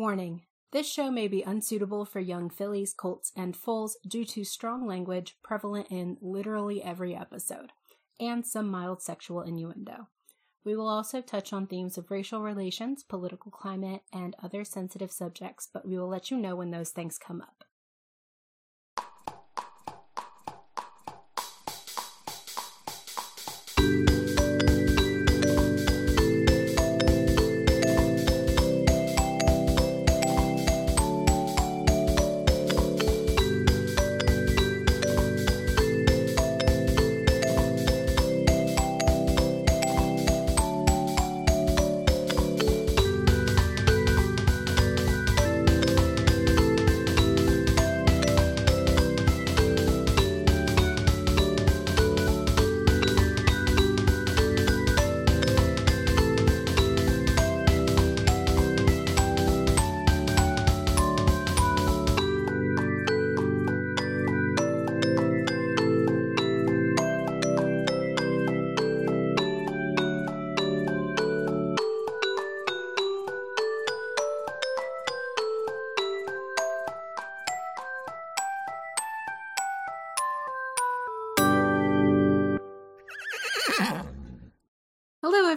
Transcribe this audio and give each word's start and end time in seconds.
Warning 0.00 0.44
This 0.72 0.90
show 0.90 1.10
may 1.10 1.28
be 1.28 1.42
unsuitable 1.42 2.06
for 2.06 2.20
young 2.20 2.48
fillies, 2.48 2.94
colts, 2.94 3.32
and 3.36 3.54
foals 3.54 3.98
due 4.08 4.24
to 4.24 4.44
strong 4.44 4.86
language 4.86 5.36
prevalent 5.42 5.88
in 5.90 6.16
literally 6.22 6.82
every 6.82 7.14
episode, 7.14 7.72
and 8.18 8.46
some 8.46 8.70
mild 8.70 9.02
sexual 9.02 9.42
innuendo. 9.42 10.08
We 10.64 10.74
will 10.74 10.88
also 10.88 11.20
touch 11.20 11.52
on 11.52 11.66
themes 11.66 11.98
of 11.98 12.10
racial 12.10 12.40
relations, 12.40 13.02
political 13.02 13.52
climate, 13.52 14.00
and 14.10 14.34
other 14.42 14.64
sensitive 14.64 15.12
subjects, 15.12 15.68
but 15.70 15.86
we 15.86 15.98
will 15.98 16.08
let 16.08 16.30
you 16.30 16.38
know 16.38 16.56
when 16.56 16.70
those 16.70 16.92
things 16.92 17.18
come 17.18 17.42
up. 17.42 17.64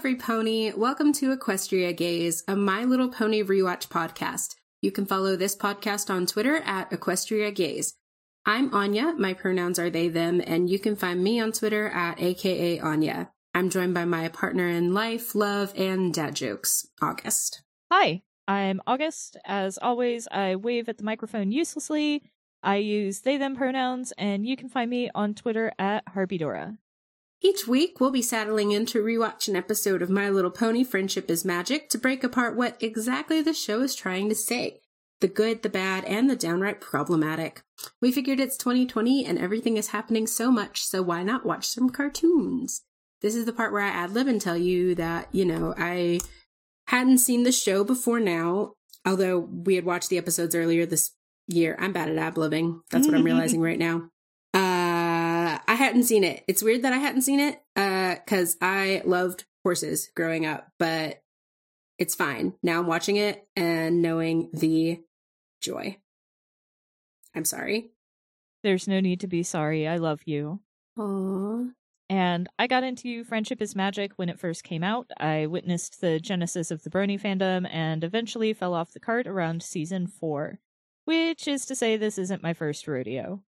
Every 0.04 0.16
pony. 0.18 0.70
Welcome 0.76 1.14
to 1.14 1.34
Equestria 1.34 1.96
Gaze, 1.96 2.44
a 2.46 2.58
My 2.58 2.84
Little 2.84 3.08
Pony 3.08 3.42
rewatch 3.42 3.88
podcast. 3.88 4.56
You 4.82 4.92
can 4.92 5.06
follow 5.06 5.38
this 5.38 5.56
podcast 5.56 6.10
on 6.10 6.26
Twitter 6.26 6.58
at 6.58 6.92
Equestria 6.92 7.56
Gaze. 7.56 7.94
I'm 8.46 8.74
Anya. 8.74 9.14
My 9.18 9.34
pronouns 9.34 9.80
are 9.80 9.90
they, 9.90 10.10
them, 10.10 10.42
and 10.46 10.70
you 10.70 10.78
can 10.78 10.98
find 10.98 11.24
me 11.24 11.40
on 11.40 11.54
Twitter 11.54 11.88
at 11.88 12.22
AKA 12.22 12.82
Anya. 12.82 13.32
I'm 13.56 13.70
joined 13.70 13.94
by 13.94 14.04
my 14.04 14.28
partner 14.28 14.68
in 14.68 14.94
life, 14.94 15.36
love, 15.36 15.72
and 15.78 16.14
dad 16.14 16.36
jokes, 16.36 16.86
August. 17.02 17.62
Hi, 17.90 18.24
I'm 18.46 18.82
August. 18.86 19.38
As 19.46 19.78
always, 19.78 20.28
I 20.30 20.58
wave 20.58 20.90
at 20.90 20.98
the 20.98 21.06
microphone 21.06 21.54
uselessly. 21.54 22.24
I 22.62 22.76
use 22.76 23.22
they 23.22 23.38
them 23.38 23.56
pronouns, 23.56 24.12
and 24.18 24.46
you 24.46 24.58
can 24.58 24.68
find 24.68 24.90
me 24.90 25.10
on 25.16 25.34
Twitter 25.34 25.72
at 25.80 26.04
Harpydora. 26.14 26.78
Each 27.46 27.68
week, 27.68 28.00
we'll 28.00 28.10
be 28.10 28.22
saddling 28.22 28.72
in 28.72 28.86
to 28.86 29.04
rewatch 29.04 29.50
an 29.50 29.58
episode 29.58 30.02
of 30.02 30.10
My 30.10 30.30
Little 30.30 30.50
Pony 30.50 30.82
Friendship 30.82 31.30
is 31.30 31.44
Magic 31.44 31.90
to 31.90 31.98
break 31.98 32.24
apart 32.24 32.56
what 32.56 32.82
exactly 32.82 33.42
the 33.42 33.54
show 33.54 33.82
is 33.82 33.94
trying 33.94 34.30
to 34.30 34.36
say 34.36 34.80
the 35.20 35.28
good, 35.28 35.62
the 35.62 35.68
bad, 35.68 36.06
and 36.06 36.30
the 36.30 36.38
downright 36.38 36.80
problematic. 36.80 37.62
We 38.02 38.14
figured 38.14 38.40
it's 38.40 38.56
2020 38.56 39.26
and 39.26 39.38
everything 39.38 39.76
is 39.76 39.90
happening 39.90 40.26
so 40.26 40.52
much, 40.52 40.84
so 40.84 41.02
why 41.02 41.24
not 41.24 41.46
watch 41.46 41.66
some 41.66 41.90
cartoons? 41.90 42.84
This 43.22 43.36
is 43.36 43.44
the 43.44 43.52
part 43.52 43.74
where 43.74 43.84
I 43.84 43.90
ad 43.90 44.12
lib 44.12 44.28
and 44.28 44.40
tell 44.40 44.58
you 44.58 44.96
that, 44.96 45.28
you 45.34 45.44
know, 45.44 45.74
I 45.78 46.22
hadn't 46.88 47.18
seen 47.18 47.44
the 47.44 47.52
show 47.52 47.84
before 47.84 48.22
now, 48.22 48.72
although 49.06 49.40
we 49.40 49.76
had 49.76 49.84
watched 49.84 50.08
the 50.08 50.18
episodes 50.18 50.56
earlier 50.56 50.86
this 50.86 51.12
year. 51.48 51.76
I'm 51.78 51.92
bad 51.92 52.08
at 52.08 52.18
ad 52.18 52.36
libbing. 52.36 52.80
That's 52.90 53.06
what 53.06 53.16
I'm 53.16 53.20
mm-hmm. 53.20 53.26
realizing 53.26 53.60
right 53.60 53.80
now. 53.80 54.10
Uh, 55.68 55.72
I 55.72 55.76
hadn't 55.76 56.04
seen 56.04 56.24
it. 56.24 56.44
It's 56.48 56.64
weird 56.64 56.84
that 56.84 56.94
I 56.94 56.98
hadn't 56.98 57.22
seen 57.22 57.40
it, 57.40 57.62
uh, 57.76 58.16
cause 58.28 58.58
I 58.62 59.02
loved 59.06 59.46
horses 59.64 60.10
growing 60.16 60.46
up, 60.46 60.72
but 60.80 61.22
it's 61.98 62.16
fine. 62.16 62.54
Now 62.62 62.80
I'm 62.80 62.88
watching 62.88 63.18
it 63.18 63.48
and 63.56 64.02
knowing 64.02 64.50
the 64.54 65.02
joy. 65.62 65.98
I'm 67.36 67.46
sorry. 67.46 67.92
There's 68.64 68.88
no 68.88 69.00
need 69.00 69.20
to 69.22 69.28
be 69.28 69.44
sorry. 69.44 69.88
I 69.88 69.98
love 69.98 70.22
you. 70.26 70.60
Aww. 70.98 71.72
And 72.10 72.48
I 72.60 72.68
got 72.68 72.84
into 72.84 73.24
Friendship 73.24 73.62
is 73.62 73.76
Magic 73.76 74.12
when 74.18 74.30
it 74.30 74.40
first 74.40 74.64
came 74.64 74.84
out. 74.84 75.10
I 75.18 75.48
witnessed 75.48 76.00
the 76.00 76.20
genesis 76.20 76.70
of 76.70 76.84
the 76.84 76.90
Brony 76.90 77.20
fandom 77.20 77.68
and 77.72 78.04
eventually 78.04 78.54
fell 78.54 78.74
off 78.74 78.92
the 78.92 79.00
cart 79.00 79.26
around 79.26 79.64
season 79.64 80.08
four, 80.08 80.60
which 81.06 81.48
is 81.48 81.66
to 81.66 81.76
say, 81.76 81.98
this 81.98 82.18
isn't 82.18 82.44
my 82.44 82.54
first 82.54 82.88
rodeo. 82.88 83.42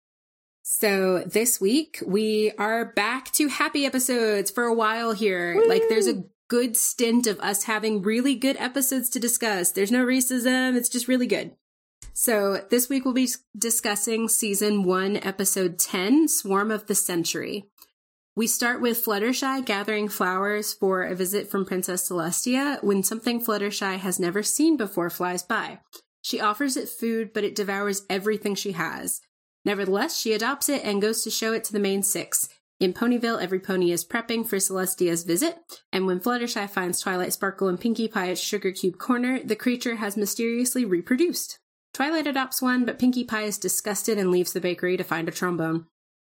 So 0.66 1.26
this 1.26 1.60
week 1.60 2.02
we 2.06 2.54
are 2.58 2.86
back 2.86 3.34
to 3.34 3.50
happy 3.50 3.86
episodes 3.86 4.50
for 4.50 4.64
a 4.64 4.74
while 4.74 5.12
here. 5.12 5.58
Woo! 5.58 5.68
Like 5.68 5.84
there's 5.90 6.08
a 6.08 6.24
good 6.48 6.78
stint 6.78 7.28
of 7.28 7.38
us 7.42 7.66
having 7.66 8.02
really 8.02 8.36
good 8.36 8.56
episodes 8.56 9.10
to 9.10 9.20
discuss. 9.20 9.72
There's 9.72 9.92
no 9.92 10.06
racism. 10.06 10.78
It's 10.78 10.88
just 10.88 11.10
really 11.10 11.28
good. 11.28 11.52
So 12.14 12.64
this 12.70 12.88
week 12.88 13.04
we'll 13.04 13.14
be 13.14 13.28
discussing 13.58 14.30
season 14.30 14.84
one, 14.84 15.18
episode 15.18 15.80
10, 15.80 16.30
Swarm 16.30 16.72
of 16.72 16.88
the 16.88 16.96
Century. 16.96 17.66
We 18.34 18.48
start 18.48 18.80
with 18.80 19.04
Fluttershy 19.04 19.66
gathering 19.66 20.08
flowers 20.08 20.72
for 20.72 21.04
a 21.04 21.14
visit 21.14 21.52
from 21.52 21.66
Princess 21.66 22.08
Celestia 22.08 22.82
when 22.82 23.04
something 23.04 23.44
Fluttershy 23.44 23.98
has 23.98 24.18
never 24.18 24.42
seen 24.42 24.78
before 24.78 25.10
flies 25.10 25.44
by. 25.44 25.80
She 26.22 26.40
offers 26.40 26.78
it 26.78 26.88
food, 26.88 27.34
but 27.34 27.44
it 27.44 27.54
devours 27.54 28.06
everything 28.10 28.56
she 28.56 28.72
has. 28.72 29.20
Nevertheless, 29.66 30.18
she 30.18 30.34
adopts 30.34 30.70
it 30.70 30.84
and 30.84 31.02
goes 31.02 31.24
to 31.24 31.30
show 31.30 31.54
it 31.54 31.64
to 31.66 31.74
the 31.74 31.80
main 31.80 32.04
six. 32.04 32.50
In 32.80 32.94
Ponyville, 32.94 33.42
every 33.42 33.60
pony 33.60 33.92
is 33.92 34.04
prepping 34.04 34.46
for 34.46 34.58
Celestia's 34.58 35.24
visit, 35.24 35.58
and 35.94 36.06
when 36.06 36.20
Fluttershy 36.20 36.70
finds 36.70 37.00
Twilight 37.00 37.32
Sparkle 37.32 37.70
and 37.70 37.80
Pinkie 37.80 38.10
Pie 38.10 38.32
at 38.32 38.38
Sugar 38.38 38.72
Cube 38.72 38.98
Corner, 38.98 39.42
the 39.42 39.56
creature 39.56 39.96
has 39.96 40.18
mysteriously 40.18 40.84
reproduced. 40.84 41.60
Twilight 41.94 42.28
adopts 42.28 42.62
one, 42.62 42.84
but 42.84 43.00
Pinkie 43.00 43.24
Pie 43.24 43.44
is 43.44 43.58
disgusted 43.58 44.18
and 44.18 44.32
leaves 44.32 44.52
the 44.52 44.60
bakery 44.60 44.98
to 44.98 45.04
find 45.04 45.30
a 45.30 45.32
trombone. 45.32 45.86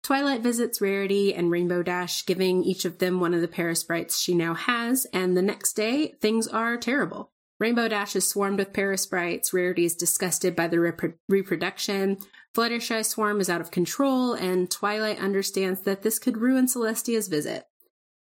Twilight 0.03 0.41
visits 0.41 0.81
Rarity 0.81 1.33
and 1.33 1.51
Rainbow 1.51 1.83
Dash, 1.83 2.25
giving 2.25 2.63
each 2.63 2.85
of 2.85 2.97
them 2.97 3.19
one 3.19 3.35
of 3.35 3.41
the 3.41 3.47
Paris 3.47 3.83
parasprites 3.83 4.19
she 4.19 4.33
now 4.33 4.55
has, 4.55 5.05
and 5.13 5.37
the 5.37 5.43
next 5.43 5.73
day, 5.73 6.15
things 6.19 6.47
are 6.47 6.75
terrible. 6.75 7.31
Rainbow 7.59 7.87
Dash 7.87 8.15
is 8.15 8.27
swarmed 8.27 8.57
with 8.57 8.73
Paris 8.73 9.05
parasprites, 9.05 9.53
Rarity 9.53 9.85
is 9.85 9.95
disgusted 9.95 10.55
by 10.55 10.67
the 10.67 10.77
repro- 10.77 11.13
reproduction, 11.29 12.17
Fluttershy 12.53 13.05
Swarm 13.05 13.39
is 13.39 13.49
out 13.49 13.61
of 13.61 13.71
control, 13.71 14.33
and 14.33 14.69
Twilight 14.69 15.19
understands 15.19 15.81
that 15.81 16.01
this 16.01 16.19
could 16.19 16.37
ruin 16.37 16.67
Celestia's 16.67 17.29
visit. 17.29 17.65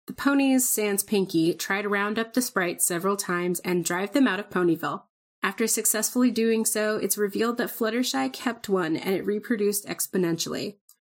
The 0.07 0.13
ponies, 0.13 0.67
sans 0.67 1.03
Pinkie, 1.03 1.53
try 1.53 1.81
to 1.81 1.89
round 1.89 2.19
up 2.19 2.33
the 2.33 2.41
sprites 2.41 2.85
several 2.85 3.15
times 3.15 3.59
and 3.61 3.85
drive 3.85 4.13
them 4.13 4.27
out 4.27 4.39
of 4.39 4.49
Ponyville. 4.49 5.03
After 5.43 5.67
successfully 5.67 6.31
doing 6.31 6.65
so, 6.65 6.97
it's 6.97 7.17
revealed 7.17 7.57
that 7.57 7.69
Fluttershy 7.69 8.31
kept 8.33 8.67
one 8.67 8.97
and 8.97 9.15
it 9.15 9.25
reproduced 9.25 9.85
exponentially. 9.85 10.77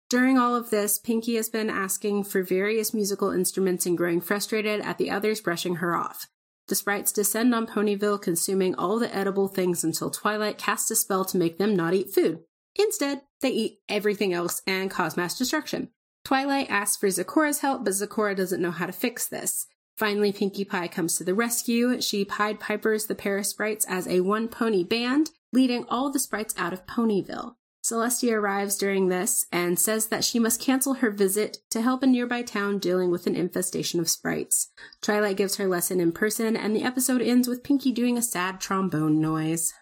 During 0.09 0.37
all 0.37 0.55
of 0.55 0.69
this, 0.69 0.99
Pinkie 0.99 1.35
has 1.35 1.49
been 1.49 1.69
asking 1.69 2.25
for 2.25 2.43
various 2.43 2.93
musical 2.93 3.31
instruments 3.31 3.85
and 3.85 3.97
growing 3.97 4.21
frustrated 4.21 4.81
at 4.81 4.97
the 4.97 5.09
others 5.09 5.39
brushing 5.41 5.75
her 5.75 5.95
off. 5.95 6.27
The 6.67 6.75
sprites 6.75 7.11
descend 7.11 7.55
on 7.55 7.65
Ponyville, 7.65 8.21
consuming 8.21 8.75
all 8.75 8.99
the 8.99 9.15
edible 9.15 9.47
things 9.47 9.83
until 9.83 10.11
Twilight 10.11 10.59
casts 10.59 10.91
a 10.91 10.95
spell 10.95 11.25
to 11.25 11.37
make 11.37 11.57
them 11.57 11.75
not 11.75 11.95
eat 11.95 12.11
food. 12.11 12.41
Instead, 12.79 13.21
they 13.41 13.49
eat 13.49 13.79
everything 13.89 14.33
else 14.33 14.61
and 14.65 14.89
cause 14.89 15.17
mass 15.17 15.37
destruction. 15.37 15.89
Twilight 16.23 16.69
asks 16.69 16.97
for 16.97 17.07
Zecora's 17.07 17.59
help, 17.59 17.83
but 17.83 17.93
Zikora 17.93 18.35
doesn't 18.35 18.61
know 18.61 18.71
how 18.71 18.85
to 18.85 18.91
fix 18.91 19.27
this. 19.27 19.67
Finally, 19.97 20.31
Pinkie 20.31 20.63
Pie 20.63 20.87
comes 20.87 21.17
to 21.17 21.25
the 21.25 21.33
rescue. 21.33 22.01
She 22.01 22.23
Pied 22.23 22.59
Pipers 22.59 23.07
the 23.07 23.15
Parasprites 23.15 23.85
as 23.89 24.07
a 24.07 24.21
one 24.21 24.47
pony 24.47 24.83
band, 24.83 25.31
leading 25.51 25.85
all 25.89 26.09
the 26.09 26.19
sprites 26.19 26.53
out 26.57 26.71
of 26.71 26.85
Ponyville. 26.85 27.55
Celestia 27.83 28.33
arrives 28.33 28.77
during 28.77 29.07
this 29.07 29.45
and 29.51 29.79
says 29.79 30.07
that 30.07 30.23
she 30.23 30.39
must 30.39 30.61
cancel 30.61 30.95
her 30.95 31.09
visit 31.09 31.57
to 31.71 31.81
help 31.81 32.03
a 32.03 32.07
nearby 32.07 32.43
town 32.43 32.77
dealing 32.77 33.09
with 33.09 33.25
an 33.25 33.35
infestation 33.35 33.99
of 33.99 34.09
sprites. 34.09 34.71
Twilight 35.01 35.37
gives 35.37 35.55
her 35.55 35.67
lesson 35.67 35.99
in 35.99 36.11
person, 36.11 36.55
and 36.55 36.75
the 36.75 36.83
episode 36.83 37.21
ends 37.21 37.47
with 37.47 37.63
Pinkie 37.63 37.91
doing 37.91 38.17
a 38.17 38.21
sad 38.21 38.61
trombone 38.61 39.19
noise. 39.19 39.73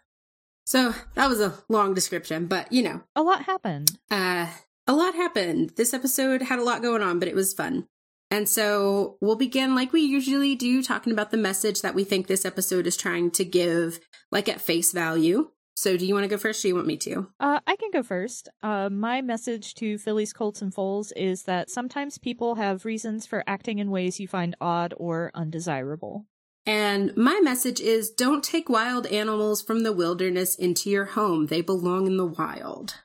So 0.67 0.93
that 1.15 1.29
was 1.29 1.39
a 1.39 1.53
long 1.69 1.93
description, 1.93 2.47
but 2.47 2.73
you 2.73 2.83
know, 2.83 3.01
A 3.15 3.23
lot 3.23 3.43
happened. 3.43 3.97
uh, 4.11 4.47
a 4.85 4.93
lot 4.93 5.15
happened. 5.15 5.71
This 5.77 5.93
episode 5.93 6.41
had 6.41 6.59
a 6.59 6.63
lot 6.63 6.81
going 6.81 7.01
on, 7.01 7.19
but 7.19 7.29
it 7.29 7.35
was 7.35 7.53
fun. 7.53 7.87
And 8.29 8.49
so 8.49 9.15
we'll 9.21 9.37
begin 9.37 9.75
like 9.75 9.93
we 9.93 10.01
usually 10.01 10.55
do, 10.55 10.83
talking 10.83 11.13
about 11.13 11.31
the 11.31 11.37
message 11.37 11.81
that 11.83 11.95
we 11.95 12.03
think 12.03 12.27
this 12.27 12.43
episode 12.43 12.85
is 12.85 12.97
trying 12.97 13.31
to 13.31 13.45
give, 13.45 14.01
like 14.29 14.49
at 14.49 14.59
face 14.59 14.91
value. 14.91 15.51
So 15.77 15.95
do 15.95 16.05
you 16.05 16.13
want 16.13 16.25
to 16.25 16.29
go 16.29 16.37
first 16.37 16.59
or 16.59 16.63
do 16.63 16.67
you 16.69 16.75
want 16.75 16.87
me 16.87 16.97
to? 16.97 17.29
Uh, 17.39 17.61
I 17.65 17.77
can 17.77 17.91
go 17.91 18.03
first. 18.03 18.49
Uh, 18.61 18.89
my 18.89 19.21
message 19.21 19.73
to 19.75 19.97
Fillies, 19.97 20.33
Colts, 20.33 20.61
and 20.61 20.73
Foals 20.73 21.13
is 21.13 21.43
that 21.43 21.69
sometimes 21.69 22.17
people 22.17 22.55
have 22.55 22.83
reasons 22.83 23.25
for 23.25 23.41
acting 23.47 23.79
in 23.79 23.89
ways 23.89 24.19
you 24.19 24.27
find 24.27 24.53
odd 24.59 24.93
or 24.97 25.31
undesirable. 25.33 26.25
And 26.67 27.15
my 27.15 27.39
message 27.41 27.79
is 27.79 28.09
don't 28.09 28.43
take 28.43 28.67
wild 28.67 29.07
animals 29.07 29.61
from 29.61 29.83
the 29.83 29.93
wilderness 29.93 30.53
into 30.53 30.89
your 30.89 31.05
home. 31.05 31.45
They 31.45 31.61
belong 31.61 32.07
in 32.07 32.17
the 32.17 32.25
wild. 32.25 32.95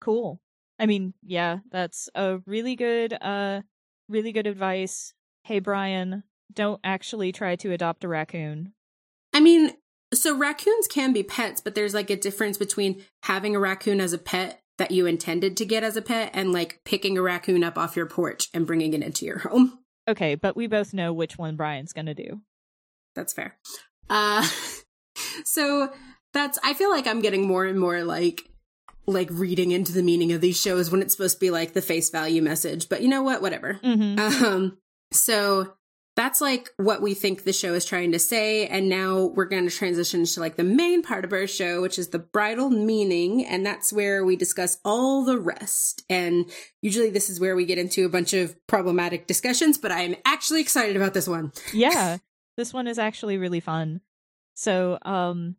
Cool. 0.00 0.40
I 0.78 0.86
mean, 0.86 1.12
yeah, 1.24 1.58
that's 1.72 2.08
a 2.14 2.38
really 2.46 2.76
good 2.76 3.12
uh 3.20 3.62
really 4.08 4.30
good 4.30 4.46
advice. 4.46 5.14
Hey 5.42 5.58
Brian, 5.58 6.22
don't 6.52 6.80
actually 6.84 7.32
try 7.32 7.56
to 7.56 7.72
adopt 7.72 8.04
a 8.04 8.08
raccoon. 8.08 8.72
I 9.32 9.40
mean, 9.40 9.72
so 10.14 10.36
raccoons 10.36 10.86
can 10.86 11.12
be 11.12 11.24
pets, 11.24 11.60
but 11.60 11.74
there's 11.74 11.94
like 11.94 12.10
a 12.10 12.16
difference 12.16 12.56
between 12.56 13.02
having 13.24 13.56
a 13.56 13.60
raccoon 13.60 14.00
as 14.00 14.12
a 14.12 14.18
pet 14.18 14.62
that 14.78 14.92
you 14.92 15.06
intended 15.06 15.56
to 15.56 15.64
get 15.64 15.82
as 15.82 15.96
a 15.96 16.02
pet 16.02 16.30
and 16.34 16.52
like 16.52 16.80
picking 16.84 17.18
a 17.18 17.22
raccoon 17.22 17.64
up 17.64 17.76
off 17.76 17.96
your 17.96 18.06
porch 18.06 18.48
and 18.54 18.66
bringing 18.66 18.94
it 18.94 19.02
into 19.02 19.24
your 19.24 19.38
home. 19.40 19.80
Okay, 20.06 20.36
but 20.36 20.56
we 20.56 20.68
both 20.68 20.94
know 20.94 21.12
which 21.12 21.36
one 21.36 21.56
Brian's 21.56 21.92
going 21.92 22.06
to 22.06 22.14
do. 22.14 22.40
That's 23.14 23.32
fair. 23.32 23.56
Uh 24.08 24.46
so 25.44 25.92
that's 26.32 26.58
I 26.64 26.74
feel 26.74 26.90
like 26.90 27.06
I'm 27.06 27.20
getting 27.20 27.46
more 27.46 27.64
and 27.64 27.78
more 27.78 28.04
like 28.04 28.42
like 29.06 29.28
reading 29.32 29.72
into 29.72 29.92
the 29.92 30.02
meaning 30.02 30.32
of 30.32 30.40
these 30.40 30.60
shows 30.60 30.90
when 30.90 31.02
it's 31.02 31.14
supposed 31.14 31.36
to 31.36 31.40
be 31.40 31.50
like 31.50 31.72
the 31.72 31.82
face 31.82 32.10
value 32.10 32.40
message, 32.42 32.88
but 32.88 33.02
you 33.02 33.08
know 33.08 33.22
what? 33.22 33.42
Whatever. 33.42 33.80
Mm-hmm. 33.82 34.44
Um 34.44 34.78
so 35.12 35.74
that's 36.14 36.40
like 36.40 36.68
what 36.76 37.00
we 37.00 37.14
think 37.14 37.44
the 37.44 37.52
show 37.52 37.72
is 37.72 37.84
trying 37.84 38.12
to 38.12 38.18
say. 38.18 38.66
And 38.66 38.88
now 38.88 39.32
we're 39.34 39.46
going 39.46 39.68
to 39.68 39.74
transition 39.74 40.24
to 40.24 40.40
like 40.40 40.56
the 40.56 40.64
main 40.64 41.02
part 41.02 41.24
of 41.24 41.32
our 41.32 41.46
show, 41.46 41.80
which 41.80 41.98
is 41.98 42.08
the 42.08 42.18
bridle 42.18 42.68
meaning. 42.68 43.46
And 43.46 43.64
that's 43.64 43.92
where 43.92 44.24
we 44.24 44.36
discuss 44.36 44.78
all 44.84 45.24
the 45.24 45.38
rest. 45.38 46.02
And 46.10 46.50
usually 46.82 47.10
this 47.10 47.30
is 47.30 47.40
where 47.40 47.56
we 47.56 47.64
get 47.64 47.78
into 47.78 48.04
a 48.04 48.10
bunch 48.10 48.34
of 48.34 48.54
problematic 48.66 49.26
discussions, 49.26 49.78
but 49.78 49.90
I'm 49.90 50.14
actually 50.26 50.60
excited 50.60 50.96
about 50.96 51.14
this 51.14 51.28
one. 51.28 51.52
yeah, 51.72 52.18
this 52.56 52.72
one 52.72 52.86
is 52.86 52.98
actually 52.98 53.38
really 53.38 53.60
fun. 53.60 54.00
So, 54.54 54.98
um, 55.02 55.56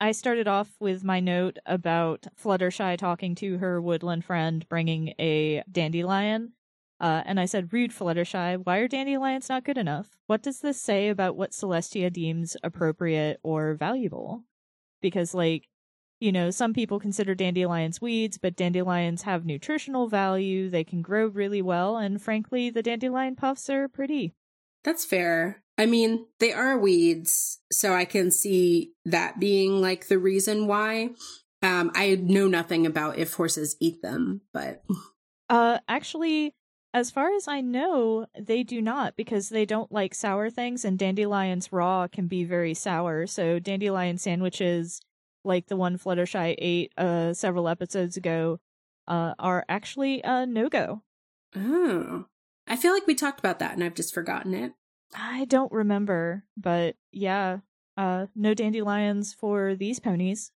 I 0.00 0.12
started 0.12 0.48
off 0.48 0.74
with 0.80 1.04
my 1.04 1.20
note 1.20 1.58
about 1.64 2.26
Fluttershy 2.36 2.98
talking 2.98 3.34
to 3.36 3.58
her 3.58 3.80
woodland 3.80 4.24
friend, 4.24 4.68
bringing 4.68 5.14
a 5.18 5.62
dandelion. 5.70 6.52
Uh, 7.00 7.22
and 7.24 7.38
I 7.38 7.44
said, 7.44 7.72
Rude 7.72 7.92
Fluttershy, 7.92 8.64
why 8.64 8.78
are 8.78 8.88
dandelions 8.88 9.48
not 9.48 9.64
good 9.64 9.78
enough? 9.78 10.16
What 10.26 10.42
does 10.42 10.60
this 10.60 10.80
say 10.80 11.08
about 11.08 11.36
what 11.36 11.52
Celestia 11.52 12.12
deems 12.12 12.56
appropriate 12.62 13.40
or 13.42 13.74
valuable? 13.74 14.44
Because, 15.00 15.34
like, 15.34 15.68
you 16.20 16.32
know, 16.32 16.50
some 16.50 16.72
people 16.72 17.00
consider 17.00 17.34
dandelions 17.34 18.00
weeds, 18.00 18.38
but 18.38 18.56
dandelions 18.56 19.22
have 19.22 19.44
nutritional 19.44 20.08
value, 20.08 20.70
they 20.70 20.84
can 20.84 21.02
grow 21.02 21.26
really 21.26 21.62
well, 21.62 21.96
and 21.96 22.22
frankly, 22.22 22.70
the 22.70 22.82
dandelion 22.82 23.36
puffs 23.36 23.68
are 23.68 23.88
pretty. 23.88 24.34
That's 24.84 25.04
fair. 25.04 25.62
I 25.76 25.86
mean, 25.86 26.26
they 26.38 26.52
are 26.52 26.78
weeds, 26.78 27.60
so 27.72 27.94
I 27.94 28.04
can 28.04 28.30
see 28.30 28.92
that 29.04 29.40
being 29.40 29.80
like 29.80 30.06
the 30.08 30.18
reason 30.18 30.66
why. 30.66 31.10
Um, 31.62 31.90
I 31.94 32.16
know 32.16 32.46
nothing 32.46 32.86
about 32.86 33.18
if 33.18 33.34
horses 33.34 33.76
eat 33.80 34.02
them, 34.02 34.42
but 34.52 34.84
Uh, 35.48 35.78
actually, 35.88 36.54
as 36.92 37.10
far 37.10 37.34
as 37.34 37.48
I 37.48 37.60
know, 37.60 38.26
they 38.38 38.62
do 38.62 38.80
not 38.80 39.16
because 39.16 39.48
they 39.48 39.64
don't 39.64 39.90
like 39.90 40.14
sour 40.14 40.50
things, 40.50 40.84
and 40.84 40.98
dandelions 40.98 41.72
raw 41.72 42.06
can 42.06 42.28
be 42.28 42.44
very 42.44 42.74
sour. 42.74 43.26
So 43.26 43.58
dandelion 43.58 44.18
sandwiches, 44.18 45.00
like 45.44 45.66
the 45.66 45.76
one 45.76 45.98
Fluttershy 45.98 46.54
ate 46.58 46.92
uh 46.96 47.32
several 47.34 47.68
episodes 47.68 48.16
ago, 48.16 48.60
uh, 49.08 49.34
are 49.38 49.64
actually 49.68 50.20
a 50.22 50.46
no 50.46 50.68
go. 50.68 51.02
oh, 51.56 52.26
I 52.66 52.76
feel 52.76 52.92
like 52.92 53.06
we 53.06 53.14
talked 53.14 53.38
about 53.38 53.58
that 53.58 53.72
and 53.72 53.84
I've 53.84 53.94
just 53.94 54.14
forgotten 54.14 54.54
it. 54.54 54.72
I 55.14 55.44
don't 55.44 55.72
remember, 55.72 56.44
but 56.56 56.96
yeah, 57.12 57.58
uh, 57.96 58.26
no 58.34 58.54
dandelions 58.54 59.32
for 59.32 59.74
these 59.74 60.00
ponies. 60.00 60.50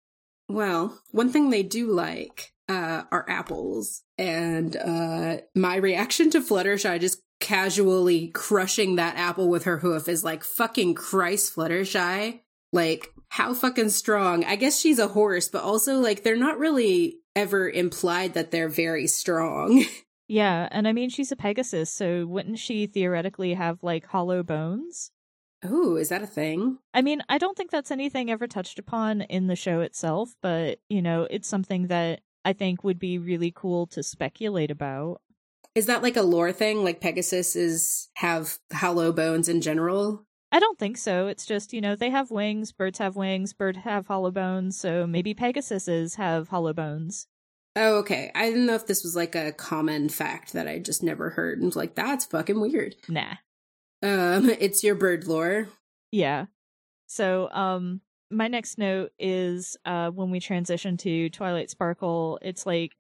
Well, 0.49 1.01
one 1.11 1.31
thing 1.31 1.51
they 1.51 1.63
do 1.63 1.91
like 1.91 2.53
uh, 2.69 3.03
are 3.11 3.25
apples, 3.29 4.03
and 4.19 4.77
uh, 4.77 5.39
my 5.55 5.77
reaction 5.77 6.31
to 6.31 6.41
Fluttershy 6.41 7.01
just 7.01 7.23
casually 7.41 8.29
crushing 8.29 8.97
that 8.97 9.17
apple 9.17 9.49
with 9.49 9.65
her 9.65 9.79
hoof 9.79 10.09
is 10.09 10.25
like 10.25 10.45
fucking 10.45 10.95
Christ, 10.95 11.55
Fluttershy. 11.55 12.41
Like 12.73 13.13
how 13.29 13.55
fucking 13.55 13.91
strong? 13.91 14.45
I 14.45 14.57
guess 14.57 14.81
she's 14.81 14.99
a 14.99 15.09
horse, 15.09 15.49
but 15.49 15.63
also 15.63 15.99
like 15.99 16.23
they're 16.23 16.37
not 16.37 16.59
really 16.59 17.19
ever 17.37 17.69
implied 17.69 18.35
that 18.35 18.51
they're 18.51 18.69
very 18.69 19.07
strong. 19.07 19.85
Yeah, 20.29 20.69
and 20.71 20.89
I 20.89 20.93
mean 20.93 21.11
she's 21.11 21.33
a 21.33 21.37
Pegasus, 21.37 21.91
so 21.91 22.27
wouldn't 22.27 22.59
she 22.59 22.87
theoretically 22.87 23.55
have 23.55 23.83
like 23.83 24.07
hollow 24.07 24.43
bones? 24.43 25.11
oh, 25.65 25.97
is 25.97 26.11
that 26.11 26.23
a 26.23 26.27
thing? 26.27 26.79
I 26.93 27.03
mean, 27.03 27.23
I 27.29 27.39
don't 27.39 27.57
think 27.57 27.71
that's 27.71 27.91
anything 27.91 28.31
ever 28.31 28.47
touched 28.47 28.79
upon 28.79 29.23
in 29.23 29.47
the 29.47 29.57
show 29.57 29.81
itself, 29.81 30.35
but 30.43 30.79
you 30.89 31.03
know, 31.03 31.27
it's 31.31 31.49
something 31.49 31.89
that 31.89 32.21
I 32.45 32.53
think 32.53 32.85
would 32.85 32.99
be 32.99 33.19
really 33.19 33.53
cool 33.55 33.87
to 33.89 34.03
speculate 34.03 34.71
about. 34.71 35.21
Is 35.75 35.87
that 35.87 36.03
like 36.03 36.17
a 36.17 36.23
lore 36.23 36.53
thing? 36.53 36.85
Like 36.85 37.01
Pegasus 37.01 37.57
is 37.57 38.09
have 38.15 38.59
hollow 38.73 39.13
bones 39.13 39.49
in 39.49 39.61
general? 39.61 40.25
I 40.53 40.61
don't 40.61 40.79
think 40.79 40.99
so. 40.99 41.27
It's 41.27 41.47
just, 41.47 41.73
you 41.73 41.81
know, 41.81 41.97
they 41.97 42.11
have 42.11 42.31
wings, 42.31 42.71
birds 42.71 42.99
have 42.99 43.17
wings, 43.17 43.53
birds 43.53 43.79
have 43.79 44.07
hollow 44.07 44.31
bones, 44.31 44.79
so 44.79 45.05
maybe 45.05 45.35
Pegasuses 45.35 46.15
have 46.15 46.49
hollow 46.49 46.73
bones. 46.73 47.27
Oh, 47.77 47.97
okay. 47.99 48.31
I 48.35 48.49
didn't 48.51 48.67
know 48.67 48.75
if 48.75 48.87
this 48.87 49.03
was 49.03 49.17
like 49.17 49.35
a 49.35 49.53
common 49.53 50.09
fact 50.09 50.53
that 50.53 50.69
I 50.69 50.79
just 50.79 51.03
never 51.03 51.31
heard 51.31 51.59
and 51.59 51.67
was 51.67 51.77
like, 51.77 51.95
that's 51.95 52.25
fucking 52.25 52.61
weird. 52.61 52.95
Nah. 53.09 53.35
Um, 54.03 54.49
it's 54.61 54.85
your 54.85 54.95
bird 54.95 55.27
lore. 55.27 55.69
Yeah. 56.13 56.47
So, 57.07 57.51
um, 57.51 58.01
my 58.31 58.49
next 58.49 58.79
note 58.79 59.13
is 59.19 59.77
uh 59.85 60.11
when 60.11 60.31
we 60.31 60.41
transition 60.41 60.97
to 60.99 61.31
Twilight 61.31 61.71
Sparkle, 61.71 62.39
it's 62.43 62.67
like, 62.67 62.93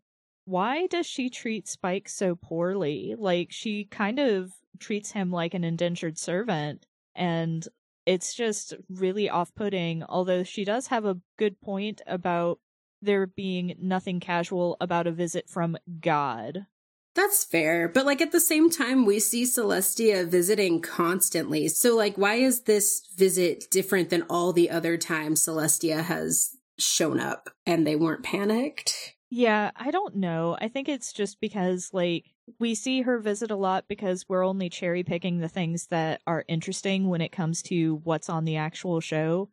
why 0.45 0.87
does 0.87 1.07
she 1.07 1.31
treat 1.31 1.69
Spike 1.69 2.09
so 2.09 2.35
poorly? 2.37 3.15
Like 3.19 3.49
she 3.51 3.85
kind 3.85 4.19
of 4.19 4.53
treats 4.79 5.13
him 5.13 5.31
like 5.31 5.55
an 5.55 5.65
indentured 5.65 6.19
servant, 6.19 6.87
and 7.15 7.67
it's 8.07 8.35
just 8.35 8.75
really 8.89 9.31
off-putting. 9.31 10.05
Although 10.05 10.43
she 10.43 10.65
does 10.65 10.89
have 10.89 11.05
a 11.05 11.19
good 11.39 11.61
point 11.61 12.03
about 12.07 12.61
there 13.05 13.27
being 13.27 13.77
nothing 13.81 14.21
casual 14.21 14.77
about 14.81 15.07
a 15.07 15.13
visit 15.13 15.49
from 15.49 15.77
God. 16.01 16.67
That's 17.15 17.45
fair. 17.45 17.89
But 17.89 18.07
like 18.07 18.21
at 18.21 18.33
the 18.33 18.41
same 18.41 18.71
time, 18.71 19.07
we 19.07 19.21
see 19.21 19.45
Celestia 19.45 20.27
visiting 20.27 20.81
constantly. 20.81 21.69
So 21.69 21.97
like, 21.97 22.19
why 22.19 22.35
is 22.35 22.63
this 22.63 23.03
visit 23.17 23.71
different 23.71 24.11
than 24.11 24.23
all 24.23 24.53
the 24.53 24.69
other 24.71 24.97
times 24.97 25.45
Celestia 25.45 26.03
has 26.03 26.51
shown 26.77 27.21
up 27.21 27.51
and 27.65 27.87
they 27.87 27.95
weren't 27.95 28.25
panicked? 28.25 29.15
Yeah, 29.31 29.71
I 29.75 29.91
don't 29.91 30.17
know. 30.17 30.57
I 30.61 30.69
think 30.69 30.89
it's 30.89 31.13
just 31.13 31.41
because, 31.41 31.91
like, 31.93 32.27
we 32.61 32.77
see 32.77 33.03
her 33.03 33.19
visit 33.19 33.51
a 33.51 33.57
lot 33.57 33.87
because 33.89 34.29
we're 34.29 34.47
only 34.47 34.69
cherry 34.69 35.03
picking 35.03 35.39
the 35.39 35.49
things 35.49 35.89
that 35.89 36.21
are 36.25 36.45
interesting 36.47 37.09
when 37.09 37.21
it 37.21 37.33
comes 37.33 37.61
to 37.63 37.97
what's 38.05 38.29
on 38.29 38.45
the 38.45 38.57
actual 38.57 39.01
show. 39.01 39.49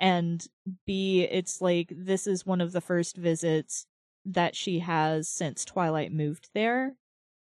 And 0.00 0.46
B, 0.86 1.22
it's 1.22 1.60
like 1.60 1.92
this 1.94 2.26
is 2.26 2.46
one 2.46 2.60
of 2.60 2.72
the 2.72 2.80
first 2.80 3.16
visits 3.16 3.86
that 4.24 4.54
she 4.54 4.80
has 4.80 5.28
since 5.28 5.64
Twilight 5.64 6.12
moved 6.12 6.50
there. 6.54 6.94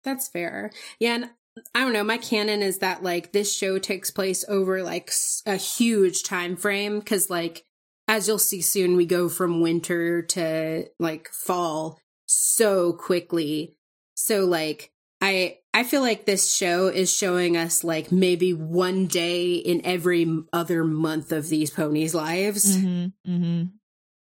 That's 0.03 0.27
fair. 0.27 0.71
Yeah, 0.99 1.15
and 1.15 1.29
I 1.73 1.79
don't 1.81 1.93
know. 1.93 2.03
My 2.03 2.17
canon 2.17 2.61
is 2.61 2.79
that 2.79 3.01
like 3.01 3.31
this 3.31 3.55
show 3.55 3.79
takes 3.79 4.11
place 4.11 4.45
over 4.47 4.83
like 4.83 5.11
a 5.45 5.55
huge 5.55 6.23
time 6.23 6.55
frame 6.55 6.99
because 6.99 7.29
like 7.29 7.65
as 8.07 8.27
you'll 8.27 8.37
see 8.37 8.61
soon, 8.61 8.95
we 8.95 9.05
go 9.05 9.29
from 9.29 9.61
winter 9.61 10.21
to 10.21 10.85
like 10.99 11.29
fall 11.29 11.99
so 12.27 12.93
quickly. 12.93 13.75
So 14.13 14.45
like 14.45 14.91
I 15.21 15.57
I 15.73 15.83
feel 15.83 16.01
like 16.01 16.25
this 16.25 16.53
show 16.53 16.87
is 16.87 17.13
showing 17.13 17.57
us 17.57 17.83
like 17.83 18.11
maybe 18.11 18.53
one 18.53 19.07
day 19.07 19.53
in 19.55 19.85
every 19.85 20.43
other 20.53 20.83
month 20.83 21.31
of 21.31 21.49
these 21.49 21.69
ponies' 21.69 22.15
lives. 22.15 22.77
Mm-hmm. 22.77 23.31
Mm-hmm. 23.31 23.63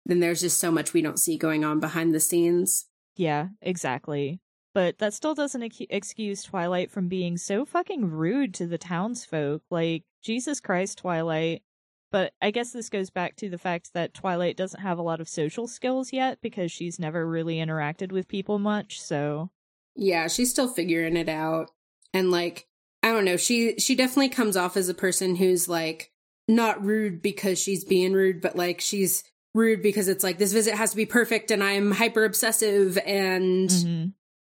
Then 0.05 0.19
there's 0.19 0.41
just 0.41 0.59
so 0.59 0.71
much 0.71 0.93
we 0.93 1.01
don't 1.01 1.19
see 1.19 1.37
going 1.37 1.63
on 1.65 1.79
behind 1.79 2.13
the 2.13 2.19
scenes. 2.19 2.85
Yeah, 3.15 3.49
exactly. 3.61 4.39
But 4.73 4.97
that 4.99 5.13
still 5.13 5.33
doesn't 5.33 5.63
ex- 5.63 5.81
excuse 5.89 6.43
Twilight 6.43 6.91
from 6.91 7.07
being 7.07 7.37
so 7.37 7.63
fucking 7.63 8.11
rude 8.11 8.53
to 8.55 8.67
the 8.67 8.77
townsfolk. 8.77 9.61
Like, 9.71 10.03
Jesus 10.21 10.59
Christ, 10.59 10.97
Twilight. 10.97 11.63
But 12.11 12.33
I 12.41 12.51
guess 12.51 12.71
this 12.71 12.89
goes 12.89 13.09
back 13.09 13.35
to 13.37 13.49
the 13.49 13.57
fact 13.57 13.93
that 13.93 14.13
Twilight 14.13 14.57
doesn't 14.57 14.81
have 14.81 14.97
a 14.97 15.01
lot 15.01 15.21
of 15.21 15.29
social 15.29 15.67
skills 15.67 16.11
yet 16.11 16.39
because 16.41 16.71
she's 16.71 16.99
never 16.99 17.25
really 17.25 17.55
interacted 17.55 18.11
with 18.11 18.27
people 18.27 18.59
much, 18.59 19.01
so. 19.01 19.49
Yeah, 19.95 20.27
she's 20.27 20.49
still 20.49 20.67
figuring 20.67 21.17
it 21.17 21.29
out. 21.29 21.71
And 22.13 22.31
like 22.31 22.67
I 23.03 23.11
don't 23.11 23.25
know. 23.25 23.37
She 23.37 23.77
she 23.77 23.95
definitely 23.95 24.29
comes 24.29 24.57
off 24.57 24.77
as 24.77 24.89
a 24.89 24.93
person 24.93 25.35
who's 25.35 25.69
like 25.69 26.11
not 26.47 26.83
rude 26.83 27.21
because 27.21 27.59
she's 27.59 27.83
being 27.83 28.13
rude, 28.13 28.41
but 28.41 28.55
like 28.55 28.81
she's 28.81 29.23
rude 29.53 29.81
because 29.81 30.07
it's 30.07 30.23
like 30.23 30.37
this 30.37 30.53
visit 30.53 30.75
has 30.75 30.91
to 30.91 30.97
be 30.97 31.05
perfect 31.05 31.49
and 31.49 31.63
I'm 31.63 31.91
hyper 31.91 32.25
obsessive 32.25 32.97
and 33.05 33.69
mm-hmm. 33.69 34.05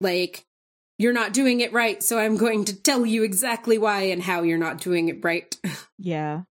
like 0.02 0.46
you're 0.98 1.14
not 1.14 1.34
doing 1.34 1.60
it 1.60 1.74
right, 1.74 2.02
so 2.02 2.18
I'm 2.18 2.38
going 2.38 2.66
to 2.66 2.76
tell 2.76 3.06
you 3.06 3.24
exactly 3.24 3.78
why 3.78 4.04
and 4.04 4.22
how 4.22 4.42
you're 4.42 4.58
not 4.58 4.82
doing 4.82 5.10
it 5.10 5.24
right. 5.24 5.56
Yeah. 6.00 6.44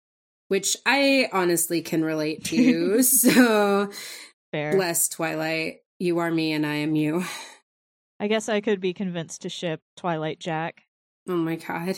Which 0.48 0.76
I 0.84 1.28
honestly 1.32 1.80
can 1.80 2.04
relate 2.04 2.44
to. 2.46 3.02
so 3.04 3.90
Fair. 4.52 4.74
bless 4.74 5.08
Twilight. 5.08 5.78
You 6.00 6.18
are 6.18 6.30
me 6.30 6.52
and 6.52 6.66
I 6.66 6.76
am 6.76 6.96
you. 6.96 7.24
I 8.18 8.28
guess 8.28 8.48
I 8.48 8.60
could 8.60 8.80
be 8.80 8.94
convinced 8.94 9.42
to 9.42 9.48
ship 9.48 9.80
Twilight 9.96 10.40
Jack. 10.40 10.82
Oh 11.28 11.36
my 11.36 11.56
god. 11.56 11.96